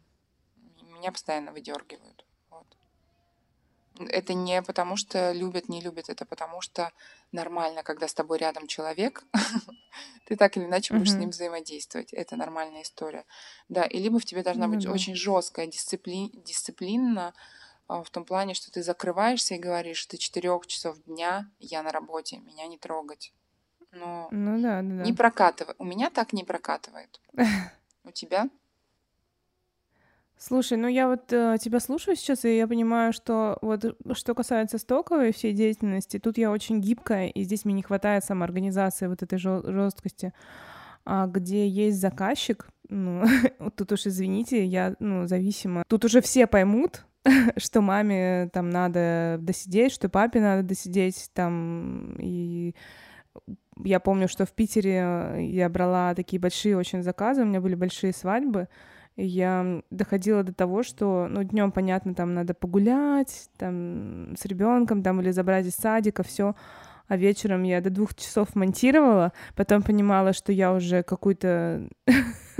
меня 1.02 1.12
постоянно 1.12 1.52
выдергивают. 1.52 2.24
Это 4.00 4.34
не 4.34 4.62
потому, 4.62 4.96
что 4.96 5.32
любят, 5.32 5.70
не 5.70 5.82
любят, 5.82 6.10
это 6.10 6.26
потому, 6.26 6.62
что 6.62 6.92
нормально, 7.32 7.84
когда 7.84 8.08
с 8.08 8.14
тобой 8.14 8.38
рядом 8.38 8.68
человек, 8.68 9.24
ты 10.26 10.36
так 10.36 10.58
или 10.58 10.66
иначе 10.66 10.94
будешь 10.94 11.12
с 11.12 11.16
ним 11.16 11.30
взаимодействовать. 11.30 12.14
Это 12.14 12.36
нормальная 12.36 12.84
история. 12.84 13.26
Да, 13.70 13.84
и 13.84 14.00
либо 14.00 14.20
в 14.20 14.26
тебе 14.26 14.44
должна 14.44 14.68
быть 14.68 14.86
очень 14.86 15.16
жесткая 15.16 15.68
дисциплина 15.68 17.34
а, 17.88 18.04
в 18.04 18.10
том 18.10 18.24
плане, 18.24 18.54
что 18.54 18.72
ты 18.72 18.84
закрываешься 18.84 19.56
и 19.56 19.60
говоришь, 19.60 20.08
до 20.08 20.18
четырех 20.18 20.66
часов 20.68 20.98
дня 21.04 21.50
я 21.60 21.84
на 21.84 21.92
работе, 21.92 22.38
меня 22.38 22.68
не 22.68 22.78
трогать. 22.78 23.34
Но 23.92 24.30
ну, 24.32 24.62
да, 24.62 24.82
да, 24.82 24.98
да. 24.98 25.04
не 25.04 25.12
прокатывает. 25.12 25.76
У 25.80 25.84
меня 25.84 26.10
так 26.10 26.32
не 26.32 26.46
прокатывает. 26.46 27.20
У 28.04 28.12
тебя? 28.12 28.50
Слушай, 30.44 30.80
ну 30.80 30.88
я 30.88 31.08
вот 31.08 31.32
э, 31.32 31.58
тебя 31.62 31.80
слушаю 31.80 32.16
сейчас, 32.16 32.46
и 32.46 32.58
я 32.58 32.68
понимаю, 32.68 33.14
что 33.14 33.60
вот 33.62 33.96
что 34.14 34.34
касается 34.34 34.80
стоковой 34.80 35.34
всей 35.34 35.54
деятельности, 35.54 36.18
тут 36.18 36.40
я 36.40 36.50
очень 36.50 36.82
гибкая, 36.82 37.28
и 37.28 37.44
здесь 37.44 37.64
мне 37.64 37.76
не 37.76 37.84
хватает 37.84 38.24
самоорганизации 38.24 39.06
вот 39.06 39.22
этой 39.22 39.38
жесткости. 39.38 40.34
А 41.06 41.28
где 41.28 41.68
есть 41.68 42.02
заказчик, 42.02 42.70
ну, 42.90 43.24
тут 43.76 43.92
уж 43.92 44.08
извините, 44.08 44.66
я, 44.66 44.96
ну, 44.98 45.28
зависима. 45.28 45.84
Тут 45.88 46.06
уже 46.06 46.22
все 46.22 46.48
поймут, 46.48 47.06
что 47.58 47.82
маме 47.82 48.50
там 48.52 48.72
надо 48.72 49.38
досидеть, 49.40 49.94
что 49.94 50.10
папе 50.10 50.40
надо 50.40 50.64
досидеть, 50.64 51.30
там, 51.36 52.16
и 52.18 52.74
я 53.84 54.00
помню, 54.00 54.28
что 54.28 54.48
в 54.48 54.54
Питере 54.54 55.36
я 55.38 55.70
брала 55.70 56.16
такие 56.16 56.40
большие 56.40 56.76
очень 56.76 57.04
заказы, 57.04 57.44
у 57.44 57.46
меня 57.46 57.62
были 57.62 57.76
большие 57.76 58.12
свадьбы, 58.12 58.70
я 59.18 59.82
доходила 59.90 60.44
до 60.44 60.54
того, 60.54 60.84
что, 60.84 61.28
ну, 61.30 61.44
днем, 61.44 61.72
понятно, 61.72 62.14
там 62.14 62.34
надо 62.34 62.54
погулять, 62.54 63.50
там, 63.58 64.36
с 64.38 64.46
ребенком, 64.46 65.04
там, 65.04 65.22
или 65.22 65.32
забрать 65.32 65.66
из 65.66 65.76
садика, 65.76 66.24
все, 66.24 66.56
а 67.08 67.18
вечером 67.18 67.64
я 67.64 67.82
до 67.82 67.90
двух 67.90 68.16
часов 68.16 68.56
монтировала, 68.56 69.34
потом 69.56 69.84
понимала, 69.84 70.32
что 70.32 70.54
я 70.54 70.74
уже 70.74 71.04
какую-то 71.04 71.90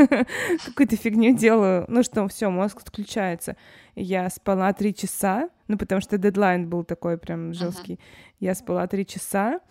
какую-то 0.66 0.98
фигню 0.98 1.36
делаю, 1.38 1.86
ну 1.88 2.04
что, 2.04 2.28
все, 2.28 2.50
мозг 2.50 2.82
отключается. 2.82 3.56
Я 3.96 4.30
спала 4.30 4.74
три 4.74 4.94
часа, 4.94 5.50
ну 5.70 5.78
потому 5.78 6.02
что 6.02 6.18
дедлайн 6.18 6.70
был 6.70 6.84
такой 6.84 7.18
прям 7.18 7.54
жесткий. 7.54 7.98
Я 8.40 8.54
спала 8.54 8.86
три 8.88 9.06
часа, 9.06 9.62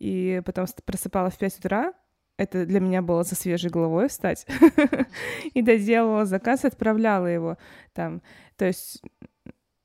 и 0.00 0.42
потом 0.44 0.66
просыпалась 0.84 1.34
в 1.34 1.38
пять 1.38 1.58
утра, 1.58 1.92
это 2.36 2.66
для 2.66 2.80
меня 2.80 3.02
было 3.02 3.22
со 3.22 3.34
свежей 3.34 3.70
головой 3.70 4.08
встать. 4.08 4.46
и 5.54 5.62
доделала 5.62 6.24
заказ, 6.24 6.64
отправляла 6.64 7.26
его 7.26 7.56
там. 7.92 8.22
То 8.56 8.66
есть 8.66 9.02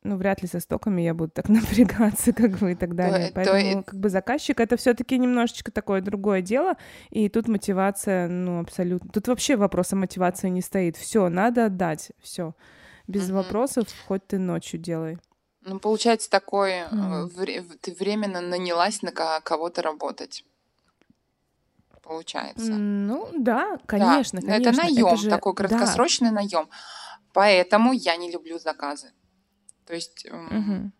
ну, 0.04 0.18
вряд 0.18 0.42
ли 0.42 0.48
со 0.48 0.60
стоками 0.60 1.02
я 1.02 1.14
буду 1.14 1.32
так 1.32 1.50
напрягаться, 1.50 2.34
как 2.34 2.58
бы, 2.58 2.72
и 2.72 2.76
так 2.76 2.96
далее. 2.96 3.28
То, 3.28 3.34
Поэтому, 3.36 3.84
то... 3.84 3.92
как 3.92 4.00
бы, 4.00 4.10
заказчик— 4.10 4.60
это 4.62 4.78
все 4.78 4.94
таки 4.94 5.18
немножечко 5.18 5.72
такое 5.72 6.02
другое 6.02 6.42
дело, 6.42 6.76
и 7.10 7.30
тут 7.30 7.48
мотивация, 7.48 8.28
ну, 8.28 8.60
абсолютно... 8.60 9.10
Тут 9.12 9.28
вообще 9.28 9.56
вопроса 9.56 9.96
мотивации 9.96 10.50
не 10.50 10.62
стоит. 10.62 10.98
Все, 10.98 11.30
надо 11.30 11.66
отдать, 11.66 12.12
все. 12.20 12.56
Без 13.08 13.28
угу. 13.28 13.38
вопросов, 13.38 13.88
хоть 14.08 14.26
ты 14.28 14.40
ночью 14.40 14.80
делай. 14.80 15.20
Ну, 15.64 15.80
получается, 15.80 16.28
такое, 16.30 16.88
mm. 16.90 17.28
вре- 17.36 17.64
ты 17.82 17.94
временно 17.94 18.42
нанялась 18.42 19.04
на 19.04 19.12
кого-то 19.12 19.84
работать 19.84 20.44
получается. 22.12 22.74
Ну 22.74 23.30
да, 23.38 23.80
конечно, 23.86 24.42
да, 24.42 24.48
конечно. 24.48 24.70
Это 24.70 24.78
наем, 24.84 25.08
это 25.08 25.18
же... 25.18 25.30
такой 25.30 25.56
краткосрочный 25.56 26.30
да. 26.30 26.36
наем. 26.36 26.70
Поэтому 27.34 27.94
я 27.94 28.18
не 28.18 28.30
люблю 28.30 28.60
заказы. 28.60 29.14
То 29.86 29.96
есть, 29.96 30.26
угу. 30.26 30.92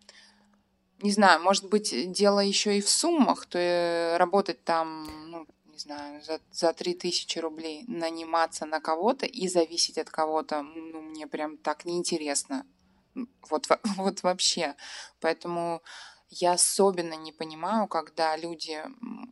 не 1.02 1.12
знаю, 1.12 1.42
может 1.42 1.68
быть, 1.68 2.10
дело 2.12 2.40
еще 2.40 2.78
и 2.78 2.80
в 2.80 2.88
суммах, 2.88 3.44
то 3.46 3.58
и 3.58 4.16
работать 4.16 4.64
там, 4.64 5.06
ну, 5.30 5.46
не 5.66 5.78
знаю, 5.78 6.22
за, 6.22 6.40
за 6.50 6.72
3000 6.72 7.38
рублей, 7.38 7.84
наниматься 7.86 8.64
на 8.64 8.80
кого-то 8.80 9.26
и 9.26 9.48
зависеть 9.48 9.98
от 9.98 10.08
кого-то, 10.08 10.62
ну, 10.62 11.02
мне 11.02 11.26
прям 11.26 11.58
так 11.58 11.84
неинтересно. 11.84 12.64
Вот, 13.50 13.68
вот 13.96 14.22
вообще. 14.22 14.74
Поэтому 15.20 15.82
я 16.30 16.52
особенно 16.52 17.14
не 17.14 17.32
понимаю, 17.32 17.86
когда 17.86 18.34
люди, 18.38 18.82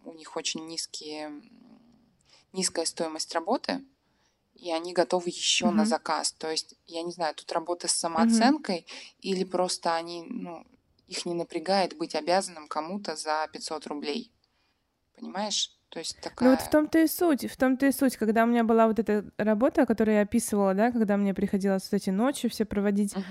у 0.05 0.13
них 0.13 0.37
очень 0.37 0.67
низкие 0.67 1.33
низкая 2.53 2.85
стоимость 2.85 3.35
работы, 3.35 3.85
и 4.55 4.73
они 4.73 4.93
готовы 4.93 5.29
еще 5.29 5.67
mm-hmm. 5.67 5.71
на 5.71 5.87
заказ. 5.87 6.33
То 6.33 6.51
есть, 6.51 6.75
я 6.87 7.03
не 7.03 7.13
знаю, 7.13 7.35
тут 7.35 7.51
работа 7.53 7.89
с 7.89 7.93
самооценкой 7.93 8.81
mm-hmm. 8.81 9.17
или 9.21 9.45
просто 9.45 9.95
они, 9.95 10.23
ну, 10.23 10.67
их 11.07 11.27
не 11.27 11.35
напрягает 11.35 11.97
быть 11.97 12.15
обязанным 12.15 12.69
кому-то 12.69 13.17
за 13.17 13.49
500 13.53 13.87
рублей. 13.87 14.33
Понимаешь? 15.17 15.77
То 15.91 15.99
есть 15.99 16.21
такая... 16.21 16.49
Ну 16.49 16.55
вот 16.55 16.65
в 16.65 16.71
том-то 16.71 17.01
и 17.01 17.09
суть, 17.09 17.51
в 17.51 17.57
том-то 17.57 17.87
и 17.87 17.93
суть, 17.93 18.17
когда 18.17 18.45
у 18.45 18.47
меня 18.47 18.63
была 18.63 18.87
вот 18.87 19.01
эта 19.01 19.25
работа, 19.39 19.87
которую 19.87 20.17
я 20.17 20.23
описывала, 20.23 20.73
да, 20.73 20.93
когда 20.93 21.17
мне 21.17 21.35
приходилось 21.35 21.83
вот 21.91 21.95
эти 21.95 22.11
ночи 22.11 22.49
все 22.49 22.65
проводить, 22.65 23.15
uh-huh. 23.15 23.25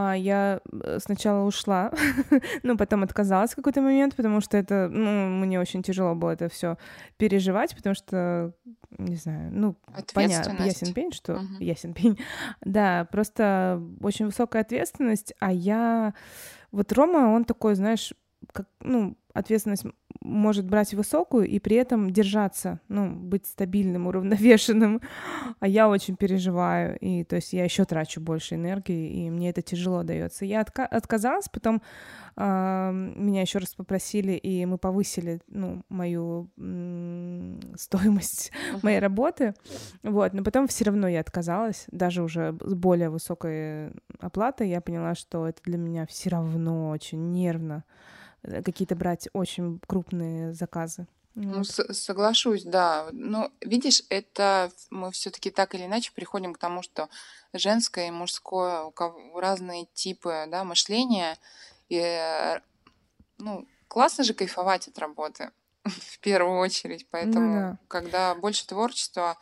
А 0.00 0.14
я 0.14 0.60
э, 0.70 0.98
сначала 1.00 1.44
ушла, 1.44 1.90
ну, 2.62 2.76
потом 2.76 3.02
отказалась 3.02 3.50
в 3.50 3.56
какой-то 3.56 3.80
момент, 3.80 4.14
потому 4.14 4.40
что 4.40 4.56
это, 4.56 4.88
ну, 4.88 5.26
мне 5.28 5.58
очень 5.58 5.82
тяжело 5.82 6.14
было 6.14 6.30
это 6.30 6.48
все 6.48 6.78
переживать, 7.16 7.74
потому 7.74 7.96
что, 7.96 8.52
не 8.96 9.16
знаю, 9.16 9.50
ну, 9.52 9.76
понятно, 10.14 10.64
ясен 10.64 10.94
пень, 10.94 11.10
что 11.10 11.34
угу. 11.34 11.56
ясен 11.58 11.94
пень. 11.94 12.16
Да, 12.64 13.08
просто 13.10 13.82
очень 14.00 14.26
высокая 14.26 14.62
ответственность, 14.62 15.34
а 15.40 15.52
я... 15.52 16.14
Вот 16.70 16.92
Рома, 16.92 17.34
он 17.34 17.44
такой, 17.44 17.74
знаешь, 17.74 18.14
как, 18.52 18.68
ну, 18.80 19.16
ответственность 19.34 19.84
может 20.20 20.66
брать 20.66 20.94
высокую 20.94 21.46
и 21.46 21.58
при 21.58 21.76
этом 21.76 22.10
держаться, 22.10 22.80
ну, 22.88 23.10
быть 23.10 23.46
стабильным, 23.46 24.06
уравновешенным. 24.08 25.00
А 25.60 25.68
я 25.68 25.88
очень 25.88 26.16
переживаю, 26.16 26.98
и 26.98 27.24
то 27.24 27.36
есть 27.36 27.52
я 27.52 27.64
еще 27.64 27.84
трачу 27.84 28.20
больше 28.20 28.54
энергии, 28.56 29.26
и 29.26 29.30
мне 29.30 29.50
это 29.50 29.62
тяжело 29.62 30.02
дается. 30.02 30.44
Я 30.44 30.60
отка- 30.62 30.86
отказалась, 30.86 31.48
потом 31.48 31.82
э, 32.36 32.90
меня 33.16 33.40
еще 33.42 33.58
раз 33.58 33.74
попросили, 33.74 34.32
и 34.32 34.64
мы 34.66 34.78
повысили, 34.78 35.40
ну, 35.48 35.82
мою 35.88 36.50
м- 36.58 37.60
стоимость 37.76 38.52
моей 38.82 38.98
работы, 38.98 39.54
вот. 40.02 40.32
Но 40.32 40.42
потом 40.42 40.66
все 40.68 40.84
равно 40.84 41.08
я 41.08 41.20
отказалась, 41.20 41.86
даже 41.90 42.22
уже 42.22 42.56
с 42.60 42.74
более 42.74 43.10
высокой 43.10 43.92
оплатой. 44.20 44.68
Я 44.68 44.80
поняла, 44.80 45.14
что 45.14 45.46
это 45.46 45.62
для 45.64 45.78
меня 45.78 46.06
все 46.06 46.30
равно 46.30 46.90
очень 46.90 47.32
нервно. 47.32 47.84
Э, 48.42 48.62
какие-то 48.62 48.94
брать 48.94 49.28
очень 49.32 49.80
крупные 49.86 50.52
заказы. 50.52 51.06
Ну, 51.34 51.62
с- 51.62 51.92
соглашусь, 51.94 52.64
да. 52.64 53.08
Но 53.12 53.50
видишь, 53.60 54.02
это 54.08 54.72
мы 54.90 55.12
все-таки 55.12 55.50
так 55.50 55.74
или 55.74 55.84
иначе 55.84 56.12
приходим 56.12 56.52
к 56.52 56.58
тому, 56.58 56.82
что 56.82 57.08
женское 57.52 58.08
и 58.08 58.10
мужское, 58.12 58.82
у 58.82 58.90
кого 58.90 59.38
разные 59.40 59.86
типы 59.94 60.46
да, 60.48 60.64
мышления. 60.64 61.38
И, 61.88 61.96
э, 61.98 62.60
ну, 63.38 63.66
классно 63.86 64.24
же 64.24 64.34
кайфовать 64.34 64.88
от 64.88 64.98
работы 64.98 65.50
в 65.84 66.18
первую 66.20 66.58
очередь. 66.58 67.02
Ну 67.02 67.08
Поэтому, 67.10 67.54
ну, 67.54 67.60
да. 67.60 67.78
когда 67.88 68.34
больше 68.34 68.66
творчества, 68.66 69.38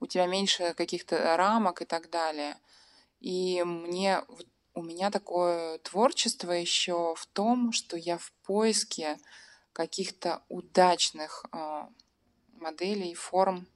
у 0.00 0.06
тебя 0.06 0.26
меньше 0.26 0.74
каких-то 0.74 1.36
рамок 1.36 1.82
и 1.82 1.84
так 1.84 2.10
далее. 2.10 2.56
И 3.20 3.62
мне 3.64 4.22
у 4.76 4.82
меня 4.82 5.10
такое 5.10 5.78
творчество 5.78 6.52
еще 6.52 7.14
в 7.16 7.26
том, 7.26 7.72
что 7.72 7.96
я 7.96 8.18
в 8.18 8.30
поиске 8.46 9.18
каких-то 9.72 10.42
удачных 10.48 11.46
э, 11.50 11.82
моделей, 12.60 13.14
форм, 13.14 13.66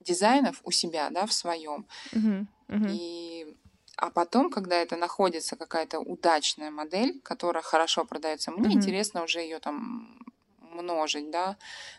дизайнов 0.00 0.60
у 0.64 0.70
себя, 0.70 1.10
да, 1.10 1.26
в 1.26 1.32
своем. 1.32 1.86
Uh-huh, 2.12 2.46
uh-huh. 2.68 2.90
И 2.92 3.56
а 3.96 4.10
потом, 4.10 4.50
когда 4.50 4.76
это 4.76 4.96
находится 4.96 5.56
какая-то 5.56 5.98
удачная 5.98 6.70
модель, 6.70 7.20
которая 7.20 7.62
хорошо 7.62 8.04
продается, 8.04 8.52
мне 8.52 8.68
uh-huh. 8.68 8.78
интересно 8.78 9.24
уже 9.24 9.40
ее 9.40 9.58
там 9.58 10.18
множить, 10.60 11.30
да. 11.30 11.56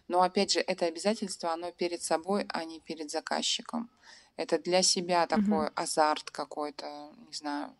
Но 0.08 0.22
опять 0.22 0.52
же, 0.54 0.62
это 0.62 0.86
обязательство, 0.86 1.52
оно 1.52 1.72
перед 1.72 2.02
собой, 2.02 2.46
а 2.50 2.64
не 2.64 2.80
перед 2.80 3.12
заказчиком. 3.12 3.90
Это 4.38 4.58
для 4.58 4.82
себя 4.82 5.28
такой 5.28 5.68
uh-huh. 5.68 5.74
азарт 5.76 6.32
какой-то, 6.32 7.12
не 7.28 7.34
знаю, 7.34 7.76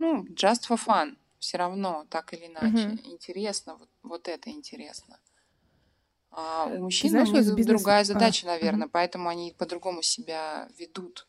ну, 0.00 0.24
just 0.24 0.66
for 0.68 0.80
fun, 0.84 1.16
все 1.38 1.58
равно, 1.58 2.06
так 2.08 2.32
или 2.32 2.46
иначе. 2.46 2.88
Угу. 2.88 3.12
Интересно, 3.12 3.76
вот, 3.76 3.88
вот 4.02 4.28
это 4.28 4.50
интересно. 4.50 5.20
А 6.30 6.66
у 6.66 6.84
мужчин 6.84 7.10
знаешь, 7.10 7.28
у 7.28 7.32
них 7.32 7.54
бизнес... 7.54 7.66
другая 7.66 8.00
а, 8.00 8.04
задача, 8.04 8.46
а, 8.46 8.50
наверное, 8.50 8.86
угу. 8.86 8.92
поэтому 8.92 9.28
они 9.28 9.54
по-другому 9.56 10.02
себя 10.02 10.68
ведут. 10.78 11.28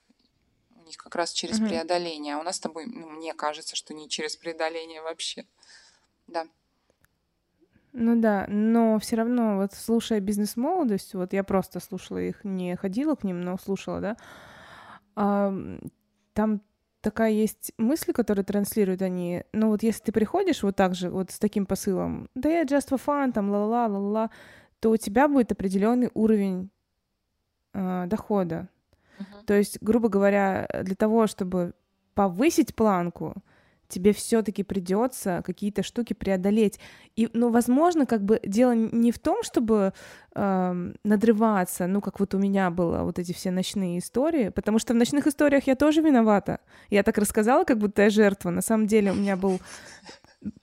У 0.76 0.84
них 0.84 0.96
как 0.98 1.16
раз 1.16 1.34
через 1.34 1.60
угу. 1.60 1.68
преодоление. 1.68 2.36
А 2.36 2.40
у 2.40 2.44
нас 2.44 2.56
с 2.56 2.60
тобой, 2.60 2.86
ну, 2.86 3.10
мне 3.10 3.34
кажется, 3.34 3.76
что 3.76 3.94
не 3.94 4.08
через 4.08 4.38
преодоление 4.38 5.02
вообще. 5.02 5.46
Да. 6.28 6.48
Ну 7.92 8.22
да, 8.22 8.46
но 8.48 9.00
все 9.00 9.18
равно, 9.18 9.58
вот 9.58 9.74
слушая 9.74 10.22
бизнес-молодость, 10.22 11.14
вот 11.14 11.34
я 11.34 11.44
просто 11.44 11.82
слушала 11.82 12.20
их, 12.20 12.46
не 12.46 12.78
ходила 12.78 13.16
к 13.16 13.26
ним, 13.26 13.42
но 13.42 13.58
слушала, 13.58 14.00
да, 14.00 14.18
а, 15.16 15.54
там 16.34 16.62
такая 17.02 17.32
есть 17.32 17.74
мысль, 17.78 18.14
которую 18.14 18.46
транслируют 18.46 19.02
они. 19.02 19.44
Ну 19.54 19.70
вот 19.70 19.84
если 19.84 20.04
ты 20.04 20.12
приходишь 20.12 20.64
вот 20.64 20.76
так 20.76 20.96
же, 20.96 21.10
вот 21.10 21.32
с 21.32 21.40
таким 21.40 21.66
посылом, 21.66 22.30
да 22.36 22.50
я 22.50 22.64
just 22.64 22.90
for 22.90 23.02
fun, 23.04 23.32
там 23.32 23.50
ла-ла-ла, 23.50 23.88
ла-ла, 23.88 24.30
то 24.80 24.92
у 24.92 24.98
тебя 24.98 25.28
будет 25.28 25.52
определенный 25.52 26.10
уровень 26.14 26.70
э, 27.74 28.06
дохода. 28.08 28.68
Uh-huh. 29.20 29.46
То 29.46 29.54
есть, 29.54 29.78
грубо 29.82 30.10
говоря, 30.10 30.68
для 30.84 30.96
того, 30.96 31.28
чтобы 31.28 31.74
повысить 32.14 32.76
планку, 32.76 33.36
тебе 33.91 34.13
все-таки 34.13 34.63
придется 34.63 35.43
какие-то 35.45 35.84
штуки 35.84 36.13
преодолеть. 36.13 36.80
И, 37.15 37.30
ну, 37.34 37.49
возможно, 37.49 38.06
как 38.06 38.23
бы 38.23 38.39
дело 38.43 38.73
не 38.73 39.12
в 39.12 39.19
том, 39.19 39.43
чтобы 39.43 39.93
э, 40.34 40.91
надрываться, 41.04 41.88
ну, 41.88 42.01
как 42.01 42.19
вот 42.19 42.34
у 42.34 42.39
меня 42.39 42.69
было 42.71 43.04
вот 43.04 43.19
эти 43.19 43.34
все 43.34 43.51
ночные 43.51 43.99
истории, 43.99 44.49
потому 44.49 44.80
что 44.80 44.93
в 44.93 44.97
ночных 44.97 45.27
историях 45.27 45.67
я 45.67 45.75
тоже 45.75 46.01
виновата. 46.01 46.60
Я 46.89 47.04
так 47.04 47.17
рассказала, 47.17 47.63
как 47.63 47.77
будто 47.77 48.04
я 48.04 48.10
жертва. 48.10 48.49
На 48.49 48.62
самом 48.62 48.88
деле 48.88 49.12
у 49.12 49.15
меня 49.15 49.36
был 49.36 49.60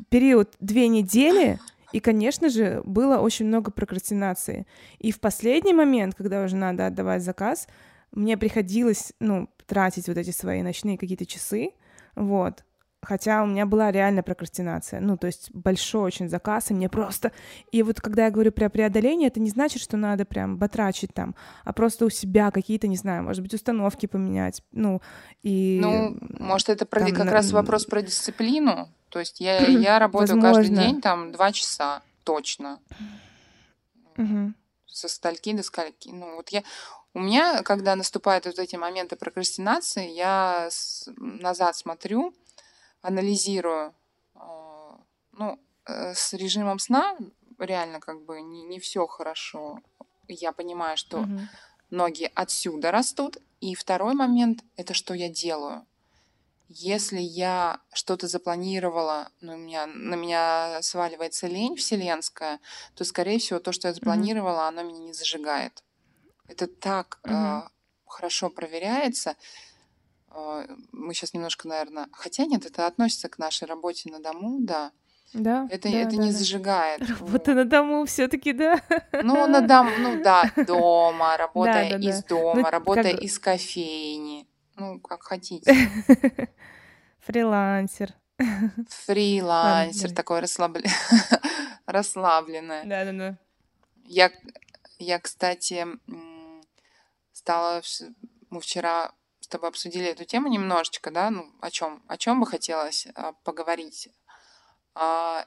период 0.08 0.54
две 0.60 0.88
недели, 0.88 1.58
и, 1.92 2.00
конечно 2.00 2.48
же, 2.48 2.82
было 2.84 3.18
очень 3.18 3.46
много 3.46 3.70
прокрастинации. 3.70 4.66
И 4.98 5.10
в 5.10 5.20
последний 5.20 5.72
момент, 5.72 6.14
когда 6.14 6.42
уже 6.42 6.56
надо 6.56 6.86
отдавать 6.86 7.22
заказ, 7.22 7.66
мне 8.12 8.36
приходилось, 8.36 9.12
ну, 9.20 9.48
тратить 9.66 10.08
вот 10.08 10.16
эти 10.16 10.30
свои 10.30 10.62
ночные 10.62 10.98
какие-то 10.98 11.26
часы, 11.26 11.72
вот, 12.14 12.64
Хотя 13.00 13.44
у 13.44 13.46
меня 13.46 13.64
была 13.64 13.92
реальная 13.92 14.24
прокрастинация. 14.24 15.00
Ну, 15.00 15.16
то 15.16 15.28
есть 15.28 15.50
большой 15.52 16.02
очень 16.02 16.28
заказ, 16.28 16.70
и 16.70 16.74
мне 16.74 16.88
просто... 16.88 17.30
И 17.70 17.82
вот 17.84 18.00
когда 18.00 18.24
я 18.24 18.30
говорю 18.30 18.50
про 18.50 18.68
преодоление, 18.68 19.28
это 19.28 19.38
не 19.38 19.50
значит, 19.50 19.80
что 19.80 19.96
надо 19.96 20.24
прям 20.24 20.58
батрачить 20.58 21.14
там, 21.14 21.36
а 21.64 21.72
просто 21.72 22.06
у 22.06 22.10
себя 22.10 22.50
какие-то, 22.50 22.88
не 22.88 22.96
знаю, 22.96 23.22
может 23.22 23.42
быть, 23.42 23.54
установки 23.54 24.06
поменять. 24.06 24.62
Ну, 24.72 25.00
и... 25.42 25.78
Ну, 25.80 26.18
может, 26.40 26.70
это 26.70 26.86
про, 26.86 27.00
там, 27.00 27.14
как 27.14 27.26
на... 27.26 27.32
раз 27.32 27.52
вопрос 27.52 27.84
про 27.84 28.02
дисциплину. 28.02 28.88
То 29.10 29.20
есть 29.20 29.40
я, 29.40 29.58
я 29.58 29.98
работаю 29.98 30.40
Возможно. 30.40 30.54
каждый 30.54 30.76
день 30.76 31.00
там 31.00 31.32
два 31.32 31.52
часа 31.52 32.02
точно. 32.24 32.80
Угу. 34.16 34.52
Со 34.86 35.08
стальки 35.08 35.52
до 35.52 35.62
скольки. 35.62 36.08
Ну, 36.08 36.36
вот 36.36 36.48
я... 36.48 36.64
У 37.14 37.20
меня, 37.20 37.62
когда 37.62 37.96
наступают 37.96 38.46
вот 38.46 38.58
эти 38.58 38.76
моменты 38.76 39.16
прокрастинации, 39.16 40.10
я 40.10 40.66
с... 40.68 41.08
назад 41.16 41.76
смотрю, 41.76 42.34
анализирую, 43.08 43.94
а, 44.34 45.00
ну, 45.32 45.58
э, 45.86 46.14
с 46.14 46.34
режимом 46.34 46.78
сна 46.78 47.16
реально 47.58 48.00
как 48.00 48.24
бы 48.24 48.40
не, 48.40 48.62
не 48.64 48.78
все 48.78 49.06
хорошо. 49.06 49.80
Я 50.28 50.52
понимаю, 50.52 50.96
что 50.96 51.20
угу. 51.20 51.40
ноги 51.90 52.30
отсюда 52.34 52.90
растут. 52.90 53.38
И 53.60 53.74
второй 53.74 54.14
момент— 54.14 54.62
это 54.76 54.94
что 54.94 55.14
я 55.14 55.28
делаю. 55.28 55.86
Если 56.68 57.18
я 57.18 57.80
что-то 57.94 58.28
запланировала, 58.28 59.30
но 59.40 59.52
ну, 59.52 59.58
у 59.58 59.60
меня, 59.60 59.86
на 59.86 60.14
меня 60.16 60.82
сваливается 60.82 61.46
лень 61.46 61.76
вселенская, 61.76 62.60
то, 62.94 63.04
скорее 63.04 63.38
всего, 63.38 63.58
то, 63.58 63.72
что 63.72 63.88
я 63.88 63.94
запланировала, 63.94 64.60
mm 64.60 64.68
оно 64.68 64.82
меня 64.82 64.98
не 64.98 65.12
зажигает. 65.14 65.82
Это 66.46 66.66
так 66.66 67.20
mm 67.24 67.62
э, 67.64 67.68
хорошо 68.06 68.50
проверяется. 68.50 69.34
А, 70.38 70.66
мы 70.92 71.14
сейчас 71.14 71.34
немножко, 71.34 71.66
наверное... 71.68 72.06
Хотя 72.12 72.46
нет, 72.46 72.64
это 72.64 72.86
относится 72.86 73.28
к 73.28 73.38
нашей 73.38 73.66
работе 73.66 74.10
на 74.10 74.20
дому, 74.20 74.58
да. 74.60 74.92
Да. 75.34 75.68
Это, 75.70 75.90
да, 75.90 75.98
это 75.98 76.16
да, 76.16 76.22
не 76.22 76.30
да. 76.30 76.38
зажигает. 76.38 77.02
Работа 77.08 77.54
на 77.54 77.64
дому 77.64 78.04
все-таки, 78.06 78.52
да. 78.52 78.80
Ну, 79.22 79.46
на 79.46 79.60
дому, 79.60 79.90
ну 79.98 80.22
да, 80.22 80.50
дома, 80.66 81.36
работая 81.36 81.90
да, 81.90 81.98
да, 81.98 82.08
из 82.08 82.24
дома, 82.24 82.62
ну, 82.62 82.70
работая 82.70 83.12
как... 83.14 83.22
из 83.22 83.38
кофейни. 83.38 84.48
Ну, 84.76 85.00
как 85.00 85.22
хотите. 85.22 85.74
Фрилансер. 87.26 88.14
Фрилансер, 89.06 90.12
такой 90.12 90.40
расслаб... 90.40 90.78
расслабленное. 91.86 92.84
Да, 92.84 93.04
да, 93.04 93.12
да. 93.12 93.38
Я, 94.04 94.30
я, 94.98 95.18
кстати, 95.18 95.84
стала... 97.32 97.82
Мы 98.50 98.62
вчера 98.62 99.12
с 99.48 99.50
тобой 99.50 99.70
обсудили 99.70 100.04
эту 100.04 100.26
тему 100.26 100.48
немножечко, 100.48 101.10
да, 101.10 101.30
ну, 101.30 101.50
о 101.62 101.70
чем, 101.70 102.02
о 102.06 102.18
чем 102.18 102.38
бы 102.38 102.46
хотелось 102.46 103.08
а, 103.14 103.32
поговорить. 103.44 104.10
А, 104.94 105.46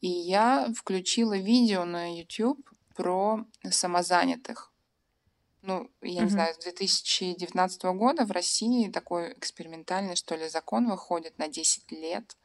и 0.00 0.08
я 0.08 0.68
включила 0.74 1.38
видео 1.38 1.84
на 1.84 2.18
YouTube 2.18 2.58
про 2.96 3.44
самозанятых. 3.70 4.72
Ну, 5.62 5.88
я 6.02 6.22
mm-hmm. 6.22 6.24
не 6.24 6.30
знаю, 6.30 6.54
с 6.54 6.58
2019 6.58 7.84
года 7.84 8.24
в 8.24 8.32
России 8.32 8.90
такой 8.90 9.34
экспериментальный, 9.34 10.16
что 10.16 10.34
ли, 10.34 10.48
закон 10.48 10.90
выходит 10.90 11.38
на 11.38 11.46
10 11.46 11.92
лет 11.92 12.36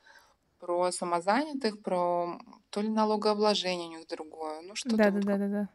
про 0.60 0.92
самозанятых, 0.92 1.82
про 1.82 2.40
то 2.70 2.82
ли 2.82 2.90
налогообложение 2.90 3.90
у 3.90 3.92
них 3.98 4.08
другое, 4.08 4.62
ну 4.62 4.76
что-то. 4.76 4.98
Да, 4.98 5.10
да, 5.10 5.22
да, 5.22 5.38
да, 5.38 5.48
да. 5.48 5.70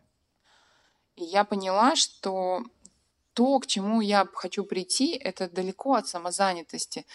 И 1.17 1.25
я 1.25 1.43
поняла, 1.43 1.97
что 1.97 2.63
то, 3.39 3.61
к 3.61 3.69
чему 3.69 4.01
я 4.01 4.27
хочу 4.35 4.65
прийти, 4.65 5.13
это 5.13 5.49
далеко 5.49 5.95
от 5.95 6.09
самозанятости. 6.09 7.07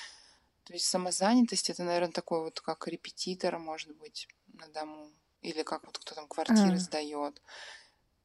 То 0.64 0.72
есть 0.72 0.86
самозанятость 0.86 1.70
это, 1.70 1.84
наверное, 1.84 2.14
такой 2.14 2.46
вот 2.46 2.62
как 2.62 2.88
репетитор, 2.88 3.60
может 3.60 3.94
быть, 3.98 4.30
на 4.54 4.66
дому. 4.70 5.12
Или 5.42 5.64
как 5.64 5.86
вот 5.86 5.98
кто 5.98 6.16
там 6.16 6.30
квартиры 6.30 6.76
а. 6.76 6.78
сдает. 6.78 7.42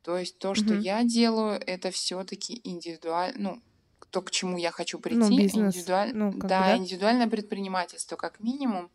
То 0.02 0.16
есть 0.16 0.38
то, 0.38 0.54
что 0.54 0.74
угу. 0.74 0.80
я 0.80 1.02
делаю, 1.02 1.60
это 1.66 1.90
все-таки 1.90 2.60
индивидуально, 2.62 3.36
ну, 3.36 3.62
то, 4.10 4.22
к 4.22 4.30
чему 4.30 4.58
я 4.58 4.70
хочу 4.70 4.98
ну, 4.98 5.02
прийти, 5.02 5.30
ну, 5.30 5.36
бизнес. 5.36 5.74
Индивидуаль... 5.74 6.14
Ну, 6.14 6.30
да, 6.30 6.38
бы, 6.38 6.48
да, 6.48 6.76
индивидуальное 6.76 7.26
предпринимательство 7.26 8.14
как 8.14 8.38
минимум. 8.38 8.92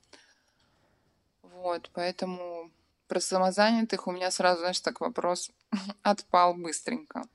Вот, 1.42 1.90
поэтому 1.94 2.72
про 3.10 3.20
самозанятых 3.20 4.08
у 4.08 4.14
меня 4.14 4.32
сразу, 4.32 4.62
знаешь, 4.62 4.80
так 4.80 5.02
вопрос 5.02 5.52
отпал 6.04 6.54
быстренько. 6.54 7.26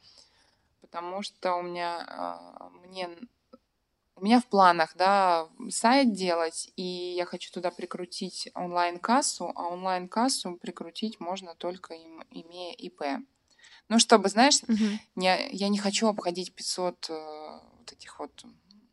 Потому 0.90 1.22
что 1.22 1.56
у 1.56 1.62
меня, 1.62 2.04
а, 2.08 2.70
мне, 2.86 3.10
у 4.16 4.24
меня 4.24 4.40
в 4.40 4.46
планах, 4.46 4.96
да, 4.96 5.48
сайт 5.70 6.12
делать, 6.12 6.70
и 6.76 6.82
я 6.82 7.24
хочу 7.26 7.52
туда 7.52 7.70
прикрутить 7.70 8.50
онлайн-кассу, 8.54 9.52
а 9.54 9.68
онлайн-кассу 9.68 10.56
прикрутить 10.56 11.20
можно 11.20 11.54
только 11.54 11.94
им, 11.94 12.24
имея 12.30 12.74
ИП. 12.74 13.02
Ну, 13.88 13.98
чтобы, 13.98 14.28
знаешь, 14.28 14.60
uh-huh. 14.62 14.98
не, 15.16 15.48
я 15.50 15.68
не 15.68 15.78
хочу 15.78 16.08
обходить 16.08 16.54
500 16.54 17.10
э, 17.10 17.60
вот 17.78 17.92
этих 17.92 18.18
вот... 18.18 18.44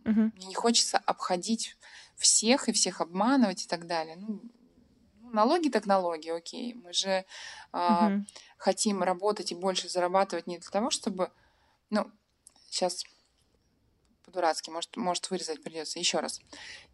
Uh-huh. 0.03 0.31
Мне 0.35 0.47
не 0.47 0.55
хочется 0.55 0.97
обходить 0.97 1.77
всех 2.15 2.69
и 2.69 2.71
всех 2.71 3.01
обманывать 3.01 3.65
и 3.65 3.67
так 3.67 3.87
далее. 3.87 4.15
Ну, 4.15 4.41
налоги 5.35 5.69
так 5.69 5.85
налоги, 5.85 6.29
окей. 6.29 6.73
Мы 6.73 6.93
же 6.93 7.25
а, 7.71 8.07
угу. 8.07 8.25
хотим 8.57 9.03
работать 9.03 9.51
и 9.51 9.55
больше 9.55 9.89
зарабатывать 9.89 10.47
не 10.47 10.57
для 10.57 10.69
того, 10.69 10.89
чтобы, 10.89 11.31
ну, 11.89 12.11
сейчас 12.69 13.03
по-дурацки, 14.23 14.69
может, 14.69 14.97
может 14.97 15.29
вырезать 15.29 15.63
придется. 15.63 15.99
Еще 15.99 16.19
раз. 16.19 16.41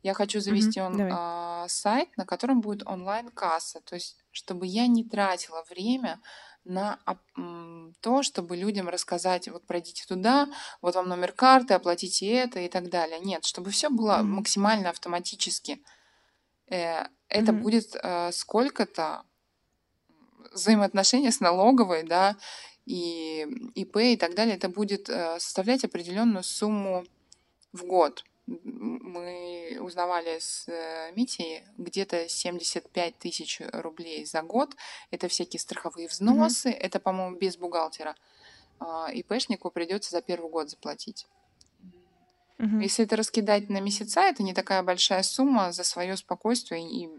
Я 0.03 0.13
хочу 0.13 0.39
завести 0.39 0.81
угу, 0.81 0.87
он, 0.87 1.09
а, 1.11 1.67
сайт, 1.67 2.15
на 2.17 2.25
котором 2.25 2.61
будет 2.61 2.85
онлайн-касса, 2.85 3.81
то 3.81 3.95
есть 3.95 4.17
чтобы 4.31 4.65
я 4.65 4.87
не 4.87 5.03
тратила 5.03 5.63
время 5.69 6.21
на 6.63 6.99
то, 8.01 8.21
чтобы 8.21 8.55
людям 8.55 8.87
рассказать, 8.87 9.47
вот 9.49 9.65
пройдите 9.65 10.05
туда, 10.07 10.47
вот 10.81 10.95
вам 10.95 11.09
номер 11.09 11.31
карты, 11.31 11.73
оплатите 11.73 12.31
это 12.31 12.59
и 12.59 12.69
так 12.69 12.89
далее. 12.89 13.19
Нет, 13.19 13.45
чтобы 13.45 13.71
все 13.71 13.89
было 13.89 14.19
mm-hmm. 14.19 14.23
максимально 14.23 14.89
автоматически. 14.91 15.81
Э, 16.67 17.05
это 17.29 17.51
mm-hmm. 17.51 17.61
будет 17.61 17.95
э, 17.95 18.31
сколько-то 18.31 19.23
взаимоотношения 20.53 21.31
с 21.31 21.39
налоговой, 21.39 22.03
да, 22.03 22.35
и 22.85 23.45
ИП 23.75 23.97
и 23.97 24.17
так 24.17 24.35
далее, 24.35 24.55
это 24.55 24.69
будет 24.69 25.09
э, 25.09 25.39
составлять 25.39 25.83
определенную 25.83 26.43
сумму 26.43 27.05
в 27.73 27.85
год. 27.85 28.23
Мы 28.47 29.77
узнавали 29.79 30.39
с 30.39 30.67
э, 30.67 31.11
Митей 31.15 31.63
где-то 31.77 32.27
75 32.27 33.17
тысяч 33.17 33.61
рублей 33.71 34.25
за 34.25 34.41
год. 34.41 34.75
Это 35.11 35.27
всякие 35.27 35.59
страховые 35.59 36.07
взносы, 36.07 36.69
mm-hmm. 36.69 36.79
это, 36.79 36.99
по-моему, 36.99 37.37
без 37.37 37.57
бухгалтера. 37.57 38.15
Э, 38.79 39.13
ИПшнику 39.13 39.69
придется 39.71 40.11
за 40.11 40.21
первый 40.21 40.49
год 40.49 40.69
заплатить. 40.69 41.27
Угу. 42.61 42.79
Если 42.79 43.05
это 43.05 43.15
раскидать 43.15 43.69
на 43.69 43.81
месяца, 43.81 44.21
это 44.21 44.43
не 44.43 44.53
такая 44.53 44.83
большая 44.83 45.23
сумма 45.23 45.71
за 45.71 45.83
свое 45.83 46.15
спокойствие 46.15 46.87
и 46.87 47.09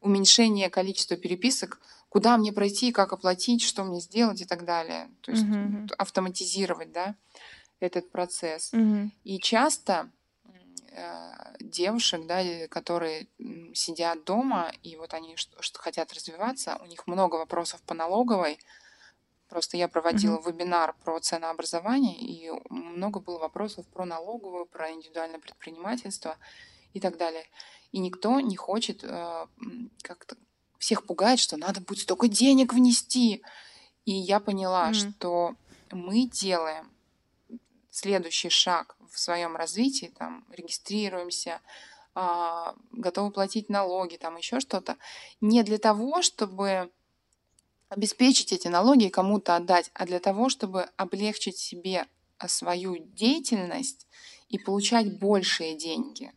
уменьшение 0.00 0.70
количества 0.70 1.16
переписок, 1.16 1.80
куда 2.08 2.36
мне 2.36 2.52
пройти, 2.52 2.92
как 2.92 3.12
оплатить, 3.12 3.62
что 3.62 3.84
мне 3.84 4.00
сделать 4.00 4.40
и 4.40 4.44
так 4.44 4.64
далее. 4.64 5.10
То 5.22 5.32
есть 5.32 5.44
угу. 5.44 5.88
автоматизировать, 5.98 6.92
да, 6.92 7.14
этот 7.80 8.10
процесс. 8.10 8.72
Угу. 8.72 9.10
И 9.24 9.38
часто 9.40 10.10
э, 10.90 11.32
девушек, 11.60 12.26
да, 12.26 12.42
которые 12.68 13.28
сидят 13.74 14.24
дома, 14.24 14.72
и 14.82 14.96
вот 14.96 15.14
они 15.14 15.36
что, 15.36 15.60
что 15.62 15.78
хотят 15.78 16.12
развиваться, 16.12 16.78
у 16.82 16.86
них 16.86 17.06
много 17.06 17.36
вопросов 17.36 17.82
по 17.82 17.94
налоговой, 17.94 18.58
Просто 19.48 19.78
я 19.78 19.88
проводила 19.88 20.36
mm-hmm. 20.36 20.52
вебинар 20.52 20.94
про 21.02 21.18
ценообразование, 21.20 22.14
и 22.18 22.50
много 22.68 23.18
было 23.18 23.38
вопросов 23.38 23.86
про 23.86 24.04
налоговую, 24.04 24.66
про 24.66 24.92
индивидуальное 24.92 25.38
предпринимательство 25.38 26.36
и 26.92 27.00
так 27.00 27.16
далее. 27.16 27.46
И 27.90 27.98
никто 27.98 28.40
не 28.40 28.56
хочет 28.56 29.02
э, 29.04 29.46
как-то 30.02 30.36
всех 30.78 31.04
пугать, 31.04 31.40
что 31.40 31.56
надо 31.56 31.80
будет 31.80 32.00
столько 32.00 32.28
денег 32.28 32.72
внести. 32.72 33.42
И 34.04 34.12
я 34.12 34.40
поняла, 34.40 34.90
mm-hmm. 34.90 35.12
что 35.12 35.54
мы 35.90 36.26
делаем 36.26 36.90
следующий 37.90 38.48
шаг 38.48 38.96
в 39.10 39.18
своем 39.18 39.56
развитии, 39.56 40.12
там, 40.18 40.44
регистрируемся, 40.52 41.60
э, 42.14 42.64
готовы 42.92 43.30
платить 43.30 43.68
налоги, 43.68 44.16
там 44.16 44.36
еще 44.36 44.60
что-то, 44.60 44.96
не 45.40 45.62
для 45.62 45.78
того, 45.78 46.22
чтобы 46.22 46.90
обеспечить 47.88 48.52
эти 48.52 48.68
налоги 48.68 49.08
кому-то 49.08 49.56
отдать, 49.56 49.90
а 49.94 50.06
для 50.06 50.20
того, 50.20 50.48
чтобы 50.48 50.88
облегчить 50.96 51.56
себе 51.56 52.06
а, 52.38 52.48
свою 52.48 52.98
деятельность 52.98 54.06
и 54.48 54.58
получать 54.58 55.18
большие 55.18 55.76
деньги. 55.76 56.32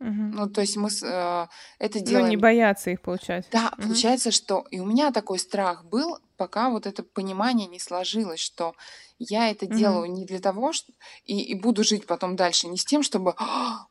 Угу. 0.00 0.10
Ну, 0.10 0.48
то 0.48 0.60
есть 0.60 0.76
мы 0.76 0.88
э, 0.88 1.46
это 1.78 2.00
делаем... 2.00 2.26
Ну, 2.26 2.30
не 2.30 2.36
бояться 2.36 2.90
их 2.90 3.00
получать. 3.00 3.48
Да, 3.50 3.72
угу. 3.76 3.88
получается, 3.88 4.30
что... 4.30 4.64
И 4.70 4.78
у 4.78 4.86
меня 4.86 5.10
такой 5.10 5.38
страх 5.38 5.84
был, 5.84 6.18
пока 6.36 6.70
вот 6.70 6.86
это 6.86 7.02
понимание 7.02 7.66
не 7.66 7.80
сложилось, 7.80 8.38
что 8.38 8.74
я 9.18 9.50
это 9.50 9.66
угу. 9.66 9.74
делаю 9.74 10.12
не 10.12 10.24
для 10.24 10.38
того, 10.38 10.72
что... 10.72 10.92
И, 11.24 11.40
и 11.40 11.54
буду 11.54 11.82
жить 11.82 12.06
потом 12.06 12.36
дальше 12.36 12.68
не 12.68 12.78
с 12.78 12.84
тем, 12.84 13.02
чтобы... 13.02 13.34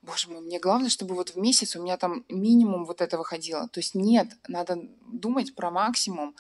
Боже 0.02 0.30
мой, 0.30 0.42
мне 0.42 0.60
главное, 0.60 0.90
чтобы 0.90 1.14
вот 1.14 1.32
в 1.32 1.38
месяц 1.38 1.76
у 1.76 1.84
меня 1.84 1.98
там 1.98 2.24
минимум 2.30 2.86
вот 2.86 3.02
это 3.02 3.18
выходило. 3.18 3.68
То 3.68 3.82
есть 3.82 3.94
нет, 3.94 4.30
надо 4.48 4.80
думать 5.12 5.56
про 5.56 5.72
максимум, 5.72 6.36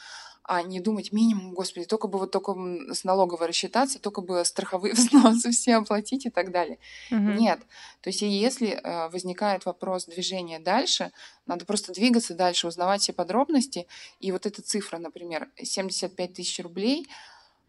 а 0.48 0.62
не 0.62 0.80
думать 0.80 1.12
минимум, 1.12 1.54
господи, 1.54 1.86
только 1.86 2.08
бы 2.08 2.18
вот 2.18 2.32
только 2.32 2.56
с 2.94 3.04
налоговой 3.04 3.48
рассчитаться, 3.48 4.00
только 4.00 4.22
бы 4.22 4.46
страховые 4.46 4.94
взносы 4.96 5.52
все 5.52 5.76
оплатить 5.76 6.26
и 6.26 6.30
так 6.30 6.52
далее. 6.52 6.80
Угу. 7.12 7.20
Нет. 7.20 7.60
То 8.02 8.10
есть 8.10 8.22
если 8.22 8.70
э, 8.70 9.10
возникает 9.10 9.66
вопрос 9.66 10.06
движения 10.06 10.60
дальше, 10.60 11.12
надо 11.46 11.66
просто 11.66 11.92
двигаться 11.92 12.34
дальше, 12.34 12.68
узнавать 12.68 13.02
все 13.02 13.12
подробности. 13.12 13.88
И 14.22 14.32
вот 14.32 14.46
эта 14.46 14.62
цифра, 14.62 14.98
например, 15.00 15.50
75 15.62 16.34
тысяч 16.34 16.64
рублей, 16.64 17.10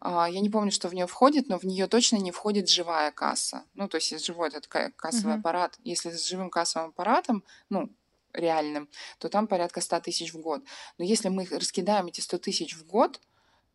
э, 0.00 0.26
я 0.30 0.38
не 0.40 0.48
помню, 0.48 0.70
что 0.70 0.88
в 0.88 0.94
нее 0.94 1.08
входит, 1.08 1.48
но 1.48 1.58
в 1.58 1.64
нее 1.64 1.88
точно 1.88 2.16
не 2.18 2.30
входит 2.30 2.68
живая 2.68 3.10
касса. 3.10 3.64
Ну, 3.74 3.88
то 3.88 3.96
есть 3.96 4.24
живой 4.24 4.48
этот 4.48 4.68
кассовый 4.68 5.32
угу. 5.32 5.40
аппарат. 5.40 5.76
Если 5.82 6.12
с 6.12 6.24
живым 6.28 6.48
кассовым 6.48 6.90
аппаратом, 6.90 7.42
ну, 7.70 7.90
реальным, 8.32 8.88
то 9.18 9.28
там 9.28 9.46
порядка 9.46 9.80
100 9.80 10.00
тысяч 10.00 10.32
в 10.32 10.40
год. 10.40 10.62
Но 10.98 11.04
если 11.04 11.28
мы 11.28 11.46
раскидаем 11.50 12.06
эти 12.06 12.20
100 12.20 12.38
тысяч 12.38 12.76
в 12.76 12.86
год, 12.86 13.20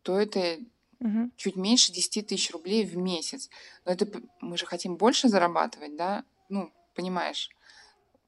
то 0.02 0.18
это 0.18 0.58
угу. 1.00 1.30
чуть 1.36 1.56
меньше 1.56 1.92
10 1.92 2.26
тысяч 2.26 2.50
рублей 2.50 2.84
в 2.84 2.96
месяц. 2.96 3.50
Но 3.84 3.92
это 3.92 4.06
мы 4.40 4.56
же 4.56 4.66
хотим 4.66 4.96
больше 4.96 5.28
зарабатывать, 5.28 5.96
да? 5.96 6.24
Ну, 6.48 6.72
понимаешь? 6.94 7.50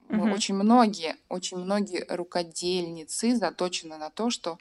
Мы 0.08 0.32
очень 0.32 0.54
многие, 0.54 1.16
очень 1.28 1.56
многие 1.56 2.04
рукодельницы 2.08 3.34
заточены 3.34 3.96
на 3.96 4.08
то, 4.10 4.30
что 4.30 4.56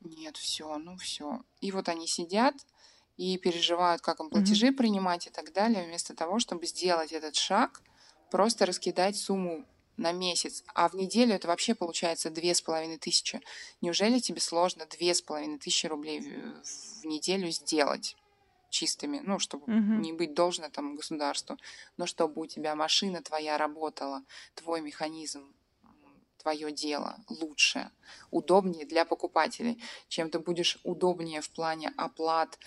нет, 0.00 0.36
все, 0.36 0.78
ну 0.78 0.96
все. 0.96 1.42
И 1.60 1.72
вот 1.72 1.88
они 1.88 2.06
сидят 2.06 2.54
и 3.16 3.36
переживают, 3.38 4.00
как 4.00 4.20
им 4.20 4.30
платежи 4.30 4.68
mm 4.68 4.76
принимать 4.76 5.26
и 5.26 5.30
так 5.30 5.52
далее, 5.52 5.84
вместо 5.84 6.14
того, 6.14 6.38
чтобы 6.38 6.66
сделать 6.66 7.12
этот 7.12 7.34
шаг, 7.34 7.82
просто 8.30 8.64
раскидать 8.66 9.16
сумму 9.16 9.64
на 9.98 10.12
месяц, 10.12 10.64
а 10.74 10.88
в 10.88 10.94
неделю 10.94 11.34
это 11.34 11.48
вообще 11.48 11.74
получается 11.74 12.30
две 12.30 12.54
с 12.54 12.62
половиной 12.62 12.98
тысячи. 12.98 13.40
Неужели 13.80 14.20
тебе 14.20 14.40
сложно 14.40 14.86
две 14.86 15.14
с 15.14 15.20
половиной 15.20 15.58
тысячи 15.58 15.86
рублей 15.86 16.20
в, 16.20 17.02
в 17.02 17.04
неделю 17.04 17.50
сделать? 17.50 18.16
чистыми, 18.70 19.20
ну, 19.24 19.38
чтобы 19.38 19.64
угу. 19.64 19.94
не 20.02 20.12
быть 20.12 20.34
должно 20.34 20.68
там 20.68 20.94
государству, 20.94 21.56
но 21.96 22.04
чтобы 22.04 22.42
у 22.42 22.46
тебя 22.46 22.74
машина 22.74 23.22
твоя 23.22 23.56
работала, 23.56 24.22
твой 24.54 24.82
механизм, 24.82 25.54
твое 26.36 26.70
дело 26.70 27.16
лучше, 27.28 27.90
удобнее 28.30 28.86
для 28.86 29.04
покупателей. 29.04 29.82
Чем 30.08 30.30
ты 30.30 30.38
будешь 30.38 30.78
удобнее 30.84 31.40
в 31.40 31.50
плане 31.50 31.92
оплат 31.96 32.58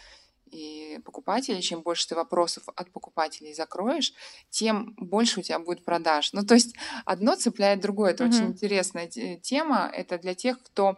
и 0.51 0.99
покупателей, 1.05 1.61
чем 1.61 1.81
больше 1.81 2.07
ты 2.07 2.15
вопросов 2.15 2.63
от 2.75 2.91
покупателей 2.91 3.53
закроешь, 3.53 4.13
тем 4.49 4.93
больше 4.97 5.39
у 5.39 5.43
тебя 5.43 5.59
будет 5.59 5.85
продаж. 5.85 6.33
Ну, 6.33 6.45
то 6.45 6.53
есть 6.53 6.75
одно 7.05 7.35
цепляет 7.35 7.79
другое. 7.81 8.11
Это 8.11 8.23
mm-hmm. 8.23 8.27
очень 8.27 8.45
интересная 8.47 9.07
тема. 9.07 9.89
Это 9.93 10.17
для 10.17 10.35
тех, 10.35 10.61
кто 10.61 10.97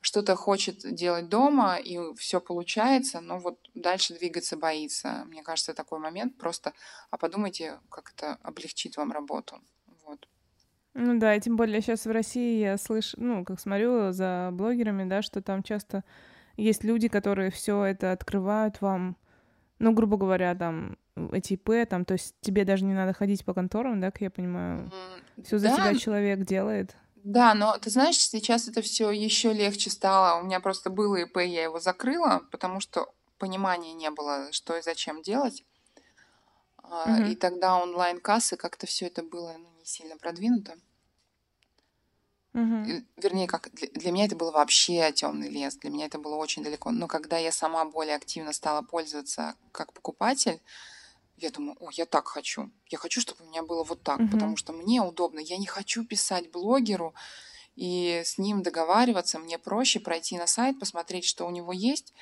что-то 0.00 0.36
хочет 0.36 0.94
делать 0.94 1.28
дома, 1.28 1.76
и 1.76 1.98
все 2.16 2.40
получается, 2.40 3.20
но 3.20 3.38
вот 3.38 3.58
дальше 3.74 4.14
двигаться 4.14 4.56
боится. 4.56 5.24
Мне 5.26 5.42
кажется, 5.42 5.74
такой 5.74 5.98
момент 5.98 6.36
просто, 6.38 6.72
а 7.10 7.16
подумайте, 7.16 7.78
как 7.90 8.12
это 8.16 8.38
облегчит 8.42 8.96
вам 8.96 9.12
работу. 9.12 9.60
Вот. 10.04 10.28
Ну 10.94 11.18
да, 11.18 11.34
и 11.34 11.40
тем 11.40 11.56
более 11.56 11.80
сейчас 11.80 12.06
в 12.06 12.10
России 12.10 12.60
я 12.60 12.78
слышу, 12.78 13.16
ну, 13.20 13.44
как 13.44 13.60
смотрю 13.60 14.12
за 14.12 14.50
блогерами, 14.52 15.08
да, 15.08 15.22
что 15.22 15.42
там 15.42 15.62
часто 15.62 16.04
есть 16.58 16.84
люди, 16.84 17.08
которые 17.08 17.50
все 17.50 17.84
это 17.84 18.12
открывают 18.12 18.80
вам, 18.80 19.16
ну, 19.78 19.92
грубо 19.92 20.16
говоря, 20.16 20.54
там, 20.54 20.98
эти 21.32 21.54
ИП, 21.54 21.88
там, 21.88 22.04
то 22.04 22.14
есть 22.14 22.34
тебе 22.40 22.64
даже 22.64 22.84
не 22.84 22.94
надо 22.94 23.12
ходить 23.12 23.44
по 23.44 23.54
конторам, 23.54 24.00
да, 24.00 24.10
как 24.10 24.20
я 24.20 24.30
понимаю. 24.30 24.90
Все 25.42 25.58
за 25.58 25.68
да. 25.68 25.76
тебя 25.76 25.98
человек 25.98 26.40
делает. 26.40 26.96
Да, 27.14 27.54
но 27.54 27.76
ты 27.78 27.90
знаешь, 27.90 28.18
сейчас 28.18 28.68
это 28.68 28.82
все 28.82 29.10
еще 29.10 29.52
легче 29.52 29.90
стало. 29.90 30.40
У 30.40 30.44
меня 30.44 30.60
просто 30.60 30.90
было 30.90 31.16
ИП, 31.16 31.38
я 31.38 31.64
его 31.64 31.80
закрыла, 31.80 32.42
потому 32.50 32.80
что 32.80 33.12
понимания 33.38 33.92
не 33.92 34.10
было, 34.10 34.48
что 34.52 34.76
и 34.76 34.82
зачем 34.82 35.22
делать. 35.22 35.64
Угу. 36.82 37.24
И 37.26 37.36
тогда 37.36 37.76
онлайн-кассы 37.76 38.56
как-то 38.56 38.86
все 38.86 39.06
это 39.06 39.22
было 39.22 39.54
ну, 39.58 39.68
не 39.78 39.84
сильно 39.84 40.16
продвинуто. 40.16 40.74
Угу. 42.54 43.04
Вернее, 43.16 43.46
как 43.46 43.70
для, 43.72 43.88
для 43.88 44.10
меня 44.10 44.24
это 44.24 44.36
было 44.36 44.50
вообще 44.50 45.12
темный 45.12 45.48
лес, 45.48 45.76
для 45.76 45.90
меня 45.90 46.06
это 46.06 46.18
было 46.18 46.36
очень 46.36 46.64
далеко. 46.64 46.90
Но 46.90 47.06
когда 47.06 47.36
я 47.38 47.52
сама 47.52 47.84
более 47.84 48.16
активно 48.16 48.52
стала 48.52 48.82
пользоваться 48.82 49.54
как 49.72 49.92
покупатель, 49.92 50.60
я 51.36 51.50
думаю, 51.50 51.76
о, 51.80 51.90
я 51.92 52.04
так 52.04 52.26
хочу. 52.26 52.70
Я 52.88 52.98
хочу, 52.98 53.20
чтобы 53.20 53.44
у 53.44 53.48
меня 53.48 53.62
было 53.62 53.84
вот 53.84 54.02
так, 54.02 54.18
угу. 54.18 54.28
потому 54.30 54.56
что 54.56 54.72
мне 54.72 55.00
удобно. 55.00 55.38
Я 55.38 55.56
не 55.56 55.66
хочу 55.66 56.04
писать 56.04 56.50
блогеру 56.50 57.14
и 57.76 58.22
с 58.24 58.38
ним 58.38 58.62
договариваться. 58.62 59.38
Мне 59.38 59.58
проще 59.58 60.00
пройти 60.00 60.36
на 60.36 60.46
сайт, 60.46 60.80
посмотреть, 60.80 61.24
что 61.24 61.46
у 61.46 61.50
него 61.50 61.72
есть. 61.72 62.12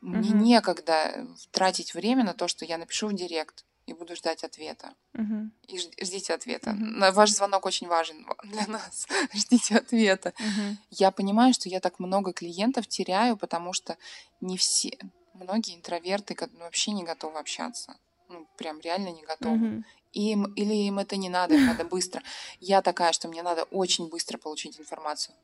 Мне 0.00 0.30
угу. 0.30 0.38
некогда 0.38 1.26
тратить 1.50 1.94
время 1.94 2.24
на 2.24 2.34
то, 2.34 2.46
что 2.46 2.64
я 2.64 2.78
напишу 2.78 3.08
в 3.08 3.14
директ 3.14 3.64
и 3.86 3.92
буду 3.92 4.14
ждать 4.16 4.44
ответа. 4.44 4.94
Угу. 5.14 5.50
И 5.68 5.78
ждите 6.04 6.34
ответа. 6.34 6.70
Угу. 6.70 7.12
Ваш 7.12 7.30
звонок 7.30 7.66
очень 7.66 7.88
важен 7.88 8.26
для 8.44 8.66
нас. 8.66 9.06
ждите 9.34 9.76
ответа. 9.76 10.32
Угу. 10.38 10.76
Я 10.90 11.10
понимаю, 11.10 11.54
что 11.54 11.68
я 11.68 11.80
так 11.80 11.98
много 11.98 12.32
клиентов 12.32 12.86
теряю, 12.86 13.36
потому 13.36 13.72
что 13.72 13.96
не 14.40 14.56
все, 14.56 14.98
многие 15.34 15.74
интроверты 15.74 16.36
вообще 16.58 16.92
не 16.92 17.04
готовы 17.04 17.38
общаться. 17.38 17.96
Ну, 18.28 18.46
прям 18.56 18.80
реально 18.80 19.08
не 19.08 19.22
готовы. 19.22 19.76
Угу. 19.76 19.84
Им, 20.12 20.44
или 20.54 20.74
им 20.74 20.98
это 20.98 21.16
не 21.16 21.28
надо, 21.28 21.54
им 21.54 21.66
надо 21.66 21.84
быстро. 21.84 22.22
Я 22.60 22.82
такая, 22.82 23.12
что 23.12 23.28
мне 23.28 23.42
надо 23.42 23.64
очень 23.64 24.08
быстро 24.08 24.38
получить 24.38 24.78
информацию. 24.78 25.34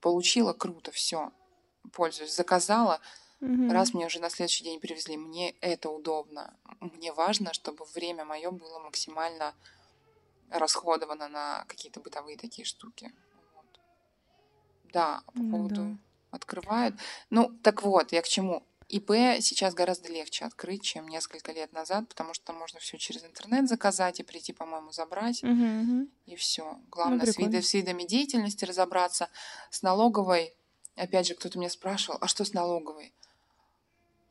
Получила, 0.00 0.52
круто, 0.52 0.90
все. 0.92 1.30
Пользуюсь. 1.92 2.34
Заказала, 2.34 3.00
Угу. 3.40 3.70
Раз 3.70 3.94
мне 3.94 4.06
уже 4.06 4.20
на 4.20 4.30
следующий 4.30 4.64
день 4.64 4.80
привезли, 4.80 5.16
мне 5.16 5.50
это 5.60 5.90
удобно. 5.90 6.56
Мне 6.80 7.12
важно, 7.12 7.52
чтобы 7.52 7.84
время 7.94 8.24
мое 8.24 8.50
было 8.50 8.78
максимально 8.78 9.54
расходовано 10.50 11.28
на 11.28 11.64
какие-то 11.68 12.00
бытовые 12.00 12.36
такие 12.36 12.64
штуки. 12.64 13.12
Вот. 13.54 13.80
Да, 14.92 15.22
по 15.26 15.38
ну, 15.38 15.50
поводу 15.50 15.74
да. 15.74 15.98
открывают. 16.30 16.94
Ну, 17.30 17.50
так 17.62 17.82
вот, 17.82 18.12
я 18.12 18.22
к 18.22 18.28
чему? 18.28 18.62
ИП 18.88 19.40
сейчас 19.40 19.74
гораздо 19.74 20.08
легче 20.08 20.44
открыть, 20.44 20.82
чем 20.82 21.08
несколько 21.08 21.52
лет 21.52 21.72
назад, 21.72 22.08
потому 22.08 22.34
что 22.34 22.52
можно 22.52 22.78
все 22.80 22.98
через 22.98 23.24
интернет 23.24 23.68
заказать 23.68 24.20
и 24.20 24.22
прийти, 24.22 24.52
по-моему, 24.52 24.92
забрать. 24.92 25.42
Угу, 25.42 25.52
угу. 25.52 26.08
И 26.26 26.36
все. 26.36 26.78
Главное, 26.90 27.24
ну, 27.24 27.32
с, 27.32 27.38
виды, 27.38 27.62
с 27.62 27.72
видами 27.74 28.04
деятельности 28.04 28.64
разобраться. 28.64 29.28
С 29.70 29.82
налоговой, 29.82 30.54
опять 30.96 31.26
же, 31.26 31.34
кто-то 31.34 31.58
меня 31.58 31.70
спрашивал, 31.70 32.18
а 32.20 32.28
что 32.28 32.44
с 32.44 32.52
налоговой? 32.52 33.14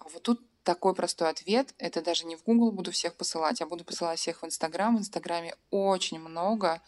А 0.05 0.09
вот 0.09 0.23
тут 0.23 0.41
такой 0.63 0.93
простой 0.95 1.29
ответ. 1.29 1.73
Это 1.77 2.01
даже 2.01 2.25
не 2.25 2.35
в 2.35 2.43
Google 2.43 2.71
буду 2.71 2.91
всех 2.91 3.15
посылать, 3.15 3.61
а 3.61 3.65
буду 3.65 3.83
посылать 3.83 4.19
всех 4.19 4.41
в 4.41 4.45
Инстаграм. 4.45 4.95
В 4.95 4.99
Инстаграме 4.99 5.55
очень 5.69 6.19
много 6.19 6.81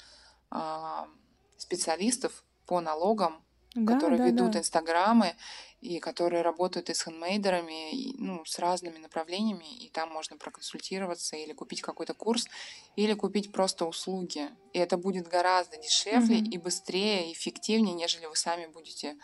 а, 0.49 1.07
специалистов 1.57 2.43
по 2.65 2.79
налогам, 2.81 3.43
да, 3.75 3.93
которые 3.93 4.19
да, 4.19 4.27
ведут 4.27 4.51
да. 4.51 4.59
Инстаграмы 4.59 5.35
и 5.81 5.99
которые 5.99 6.41
работают 6.41 6.89
и 6.89 6.93
с 6.93 7.03
хендмейдерами, 7.03 7.91
и, 7.91 8.15
ну, 8.17 8.43
с 8.45 8.57
разными 8.57 8.97
направлениями, 8.97 9.65
и 9.77 9.89
там 9.89 10.09
можно 10.09 10.35
проконсультироваться 10.35 11.35
или 11.35 11.53
купить 11.53 11.81
какой-то 11.81 12.15
курс, 12.15 12.47
или 12.95 13.13
купить 13.13 13.51
просто 13.51 13.85
услуги. 13.85 14.49
И 14.73 14.79
это 14.79 14.97
будет 14.97 15.27
гораздо 15.27 15.77
дешевле 15.77 16.39
mm-hmm. 16.39 16.49
и 16.49 16.57
быстрее, 16.57 17.29
и 17.29 17.33
эффективнее, 17.33 17.93
нежели 17.93 18.25
вы 18.25 18.35
сами 18.35 18.65
будете 18.65 19.15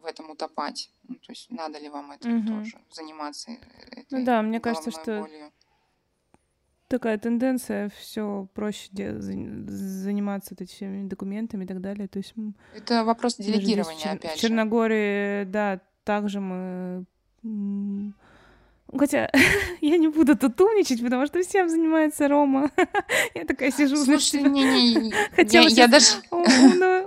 в 0.00 0.06
этом 0.06 0.30
утопать. 0.30 0.90
Ну, 1.06 1.14
то 1.16 1.32
есть 1.32 1.50
надо 1.50 1.78
ли 1.78 1.88
вам 1.88 2.12
этим 2.12 2.38
угу. 2.38 2.60
тоже 2.60 2.78
заниматься? 2.90 3.50
Этой 3.50 4.06
ну 4.10 4.24
да, 4.24 4.42
мне 4.42 4.60
кажется, 4.60 4.90
что 4.90 5.20
болью? 5.20 5.52
такая 6.88 7.18
тенденция 7.18 7.90
все 7.90 8.48
проще 8.54 8.90
заниматься 9.20 10.54
вот 10.58 10.62
этими 10.62 11.06
документами 11.06 11.64
и 11.64 11.66
так 11.66 11.80
далее. 11.80 12.08
То 12.08 12.18
есть 12.18 12.34
это 12.74 13.04
вопрос 13.04 13.36
делегирования, 13.36 14.00
Чер... 14.00 14.12
опять 14.12 14.32
же. 14.32 14.38
В 14.38 14.40
Черногории, 14.40 15.44
да, 15.44 15.80
также 16.04 16.40
мы 16.40 17.04
Хотя 18.96 19.30
я 19.80 19.98
не 19.98 20.08
буду 20.08 20.36
тут 20.36 20.60
умничать, 20.60 21.02
потому 21.02 21.26
что 21.26 21.42
всем 21.42 21.68
занимается 21.68 22.28
Рома. 22.28 22.70
я 23.34 23.44
такая 23.44 23.70
сижу. 23.70 23.96
Слушай, 23.96 24.42
не-не, 24.42 25.12
я, 25.36 25.60
я 25.60 25.88
даже 25.88 26.06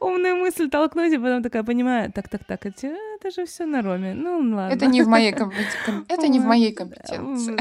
умную 0.00 0.36
мысль 0.36 0.68
толкнуть, 0.68 1.12
и 1.12 1.18
потом 1.18 1.42
такая 1.42 1.62
понимаю, 1.62 2.12
так, 2.12 2.28
так, 2.28 2.44
так, 2.44 2.66
это, 2.66 2.86
это 2.86 3.30
же 3.30 3.46
все 3.46 3.66
на 3.66 3.82
Роме. 3.82 4.14
Ну, 4.14 4.54
ладно. 4.54 4.74
Это 4.74 4.86
не 4.86 5.02
в 5.02 5.08
моей, 5.08 5.32
компетенции. 5.36 6.04
это 6.08 6.28
не 6.28 6.40
в 6.40 6.44
моей 6.44 6.72
компетенции. 6.72 7.56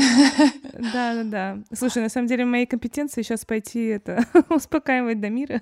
Да, 0.93 1.13
да, 1.15 1.23
да. 1.23 1.57
Слушай, 1.73 2.03
на 2.03 2.09
самом 2.09 2.27
деле 2.27 2.45
в 2.45 2.47
моей 2.47 2.65
компетенции 2.65 3.21
сейчас 3.21 3.45
пойти 3.45 3.85
это 3.85 4.25
успокаивать 4.49 5.19
Дамира. 5.19 5.61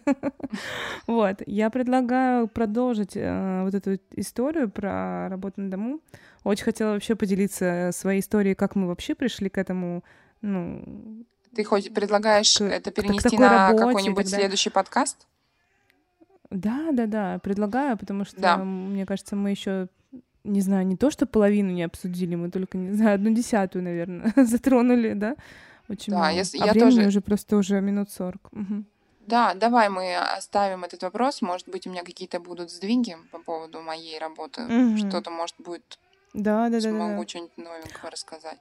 вот. 1.07 1.41
Я 1.45 1.69
предлагаю 1.69 2.47
продолжить 2.47 3.15
э, 3.15 3.63
вот 3.63 3.73
эту 3.73 3.99
историю 4.15 4.69
про 4.69 5.29
работу 5.29 5.61
на 5.61 5.69
дому. 5.69 5.99
Очень 6.43 6.65
хотела 6.65 6.93
вообще 6.93 7.15
поделиться 7.15 7.91
своей 7.93 8.21
историей, 8.21 8.55
как 8.55 8.75
мы 8.75 8.87
вообще 8.87 9.15
пришли 9.15 9.49
к 9.49 9.57
этому, 9.57 10.03
ну, 10.41 11.25
ты 11.55 11.63
хоть 11.63 11.93
предлагаешь 11.93 12.57
к, 12.57 12.61
это 12.61 12.91
перенести 12.91 13.37
на 13.37 13.73
какой-нибудь 13.73 14.29
следующий 14.29 14.69
подкаст? 14.69 15.27
Да, 16.51 16.89
да, 16.91 17.07
да, 17.07 17.39
предлагаю, 17.39 17.97
потому 17.97 18.25
что, 18.25 18.39
да. 18.39 18.57
мне 18.57 19.05
кажется, 19.05 19.35
мы 19.35 19.51
еще 19.51 19.87
не 20.43 20.61
знаю, 20.61 20.85
не 20.87 20.97
то, 20.97 21.11
что 21.11 21.25
половину 21.25 21.71
не 21.71 21.83
обсудили, 21.83 22.35
мы 22.35 22.49
только, 22.49 22.77
не 22.77 22.93
знаю, 22.93 23.15
одну 23.15 23.31
десятую, 23.33 23.83
наверное, 23.83 24.33
затронули, 24.35 25.13
да? 25.13 25.35
Очень 25.87 26.13
да, 26.13 26.19
мало. 26.19 26.31
Если, 26.31 26.57
а 26.59 26.65
я 26.65 26.71
времени 26.71 26.95
тоже... 26.95 27.07
уже 27.07 27.21
просто 27.21 27.57
уже 27.57 27.79
минут 27.81 28.09
сорок. 28.11 28.49
Угу. 28.51 28.83
Да, 29.27 29.53
давай 29.53 29.89
мы 29.89 30.15
оставим 30.15 30.83
этот 30.83 31.03
вопрос. 31.03 31.41
Может 31.41 31.69
быть, 31.69 31.85
у 31.85 31.91
меня 31.91 32.03
какие-то 32.03 32.39
будут 32.39 32.71
сдвиги 32.71 33.15
по 33.31 33.39
поводу 33.39 33.81
моей 33.81 34.17
работы. 34.19 34.63
Угу. 34.63 34.97
Что-то, 34.97 35.29
может, 35.29 35.55
будет... 35.59 35.99
Да, 36.33 36.69
да, 36.69 36.79
да. 36.79 36.81
Смогу 36.81 37.21
да. 37.21 37.27
что-нибудь 37.27 37.57
новенького 37.57 38.09
рассказать. 38.09 38.57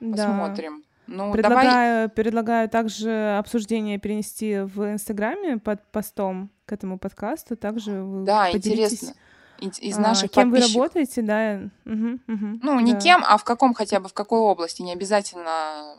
Да. 0.00 0.26
Посмотрим. 0.26 0.84
Ну, 1.06 1.32
предлагаю, 1.32 1.64
давай... 1.64 2.08
предлагаю 2.08 2.68
также 2.68 3.36
обсуждение 3.36 3.98
перенести 3.98 4.60
в 4.60 4.90
Инстаграме 4.90 5.58
под 5.58 5.84
постом 5.92 6.50
к 6.66 6.72
этому 6.72 6.98
подкасту. 6.98 7.56
Также 7.56 8.02
вы 8.02 8.24
Да, 8.24 8.50
интересно. 8.50 9.14
Из 9.60 9.96
наших 9.96 10.30
а, 10.32 10.34
кем 10.34 10.50
вы 10.50 10.60
работаете, 10.60 11.22
да? 11.22 11.70
Угу, 11.86 12.18
угу, 12.26 12.58
ну, 12.62 12.80
не 12.80 12.92
да. 12.92 13.00
кем, 13.00 13.24
а 13.24 13.36
в 13.38 13.44
каком 13.44 13.72
хотя 13.72 14.00
бы, 14.00 14.08
в 14.08 14.12
какой 14.12 14.40
области. 14.40 14.82
Не 14.82 14.92
обязательно 14.92 15.96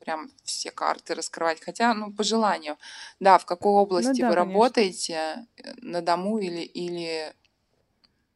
прям 0.00 0.30
все 0.44 0.70
карты 0.70 1.14
раскрывать, 1.14 1.60
хотя, 1.62 1.94
ну, 1.94 2.12
по 2.12 2.24
желанию. 2.24 2.76
Да, 3.20 3.38
в 3.38 3.44
какой 3.44 3.72
ну 3.72 3.78
области 3.78 4.08
ну, 4.08 4.14
да, 4.18 4.28
вы 4.28 4.34
конечно. 4.34 4.52
работаете, 4.52 5.46
э, 5.56 5.72
на 5.78 6.02
дому 6.02 6.38
или, 6.38 6.60
или 6.60 7.32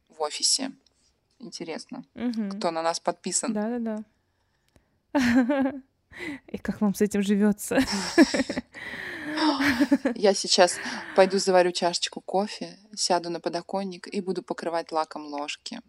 в 0.09 0.21
офисе. 0.21 0.71
Интересно, 1.39 2.03
угу. 2.15 2.49
кто 2.57 2.71
на 2.71 2.81
нас 2.81 2.99
подписан. 2.99 3.53
Да-да-да. 3.53 4.03
И 6.47 6.57
как 6.57 6.81
вам 6.81 6.93
с 6.93 7.01
этим 7.01 7.21
живется? 7.21 7.79
Я 10.15 10.33
сейчас 10.33 10.77
пойду 11.15 11.37
заварю 11.37 11.71
чашечку 11.71 12.21
кофе, 12.21 12.77
сяду 12.95 13.29
на 13.29 13.39
подоконник 13.39 14.07
и 14.07 14.21
буду 14.21 14.43
покрывать 14.43 14.91
лаком 14.91 15.25
ложки 15.25 15.79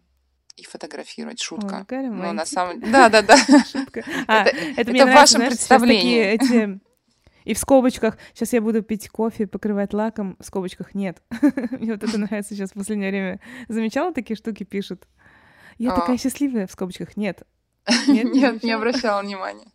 и 0.55 0.63
фотографировать. 0.63 1.41
Шутка. 1.41 1.85
Ой, 1.89 2.09
ну, 2.09 2.31
на 2.33 2.45
самом 2.45 2.79
Да, 2.91 3.09
да, 3.09 3.21
да. 3.21 3.37
Шутка. 3.71 4.03
А, 4.27 4.43
это, 4.43 4.57
это, 4.57 4.91
это 4.91 5.05
в 5.07 5.13
вашем 5.13 5.41
представлении. 5.47 6.21
Эти... 6.21 6.79
И 7.43 7.53
в 7.53 7.57
скобочках 7.57 8.17
сейчас 8.33 8.53
я 8.53 8.61
буду 8.61 8.83
пить 8.83 9.09
кофе, 9.09 9.47
покрывать 9.47 9.93
лаком. 9.93 10.37
В 10.39 10.45
скобочках 10.45 10.95
нет. 10.95 11.21
Мне 11.71 11.93
вот 11.93 12.03
это 12.03 12.17
нравится 12.17 12.55
сейчас 12.55 12.71
в 12.71 12.75
последнее 12.75 13.09
время. 13.09 13.39
Замечала 13.67 14.13
такие 14.13 14.37
штуки 14.37 14.63
пишут? 14.63 15.07
Я 15.77 15.91
а... 15.91 15.99
такая 15.99 16.17
счастливая 16.17 16.67
в 16.67 16.71
скобочках. 16.71 17.17
Нет. 17.17 17.43
Нет, 18.07 18.25
Нет 18.33 18.63
не 18.63 18.71
обращала 18.71 19.21
внимания. 19.21 19.67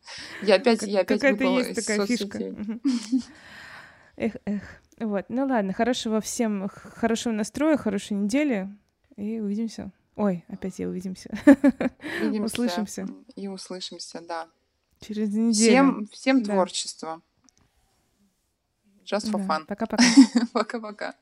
Я 0.42 0.54
опять, 0.54 0.82
я 0.82 1.00
опять 1.00 1.20
Какая-то 1.20 1.44
есть 1.44 1.74
такая 1.74 2.06
фишка. 2.06 2.38
Эх, 4.18 4.34
эх. 4.46 4.62
Вот, 4.98 5.26
ну 5.28 5.46
ладно, 5.46 5.72
хорошего 5.72 6.20
всем, 6.20 6.68
хорошего 6.68 7.32
настроя, 7.32 7.76
хорошей 7.76 8.16
недели, 8.16 8.68
и 9.16 9.38
увидимся. 9.38 9.92
Ой, 10.16 10.44
опять 10.48 10.80
я 10.80 10.88
увидимся. 10.88 11.30
Увидимся 12.20 12.44
услышимся. 12.44 13.06
И 13.36 13.46
услышимся, 13.46 14.20
да. 14.20 14.48
Через 15.00 15.32
неделю. 15.32 15.52
Всем, 15.52 16.06
всем 16.08 16.42
да. 16.42 16.52
творчества. 16.52 17.22
Just 19.04 19.30
for 19.30 19.38
да. 19.38 19.58
fun. 19.58 19.66
Пока-пока. 19.66 20.04
Пока-пока. 20.52 21.14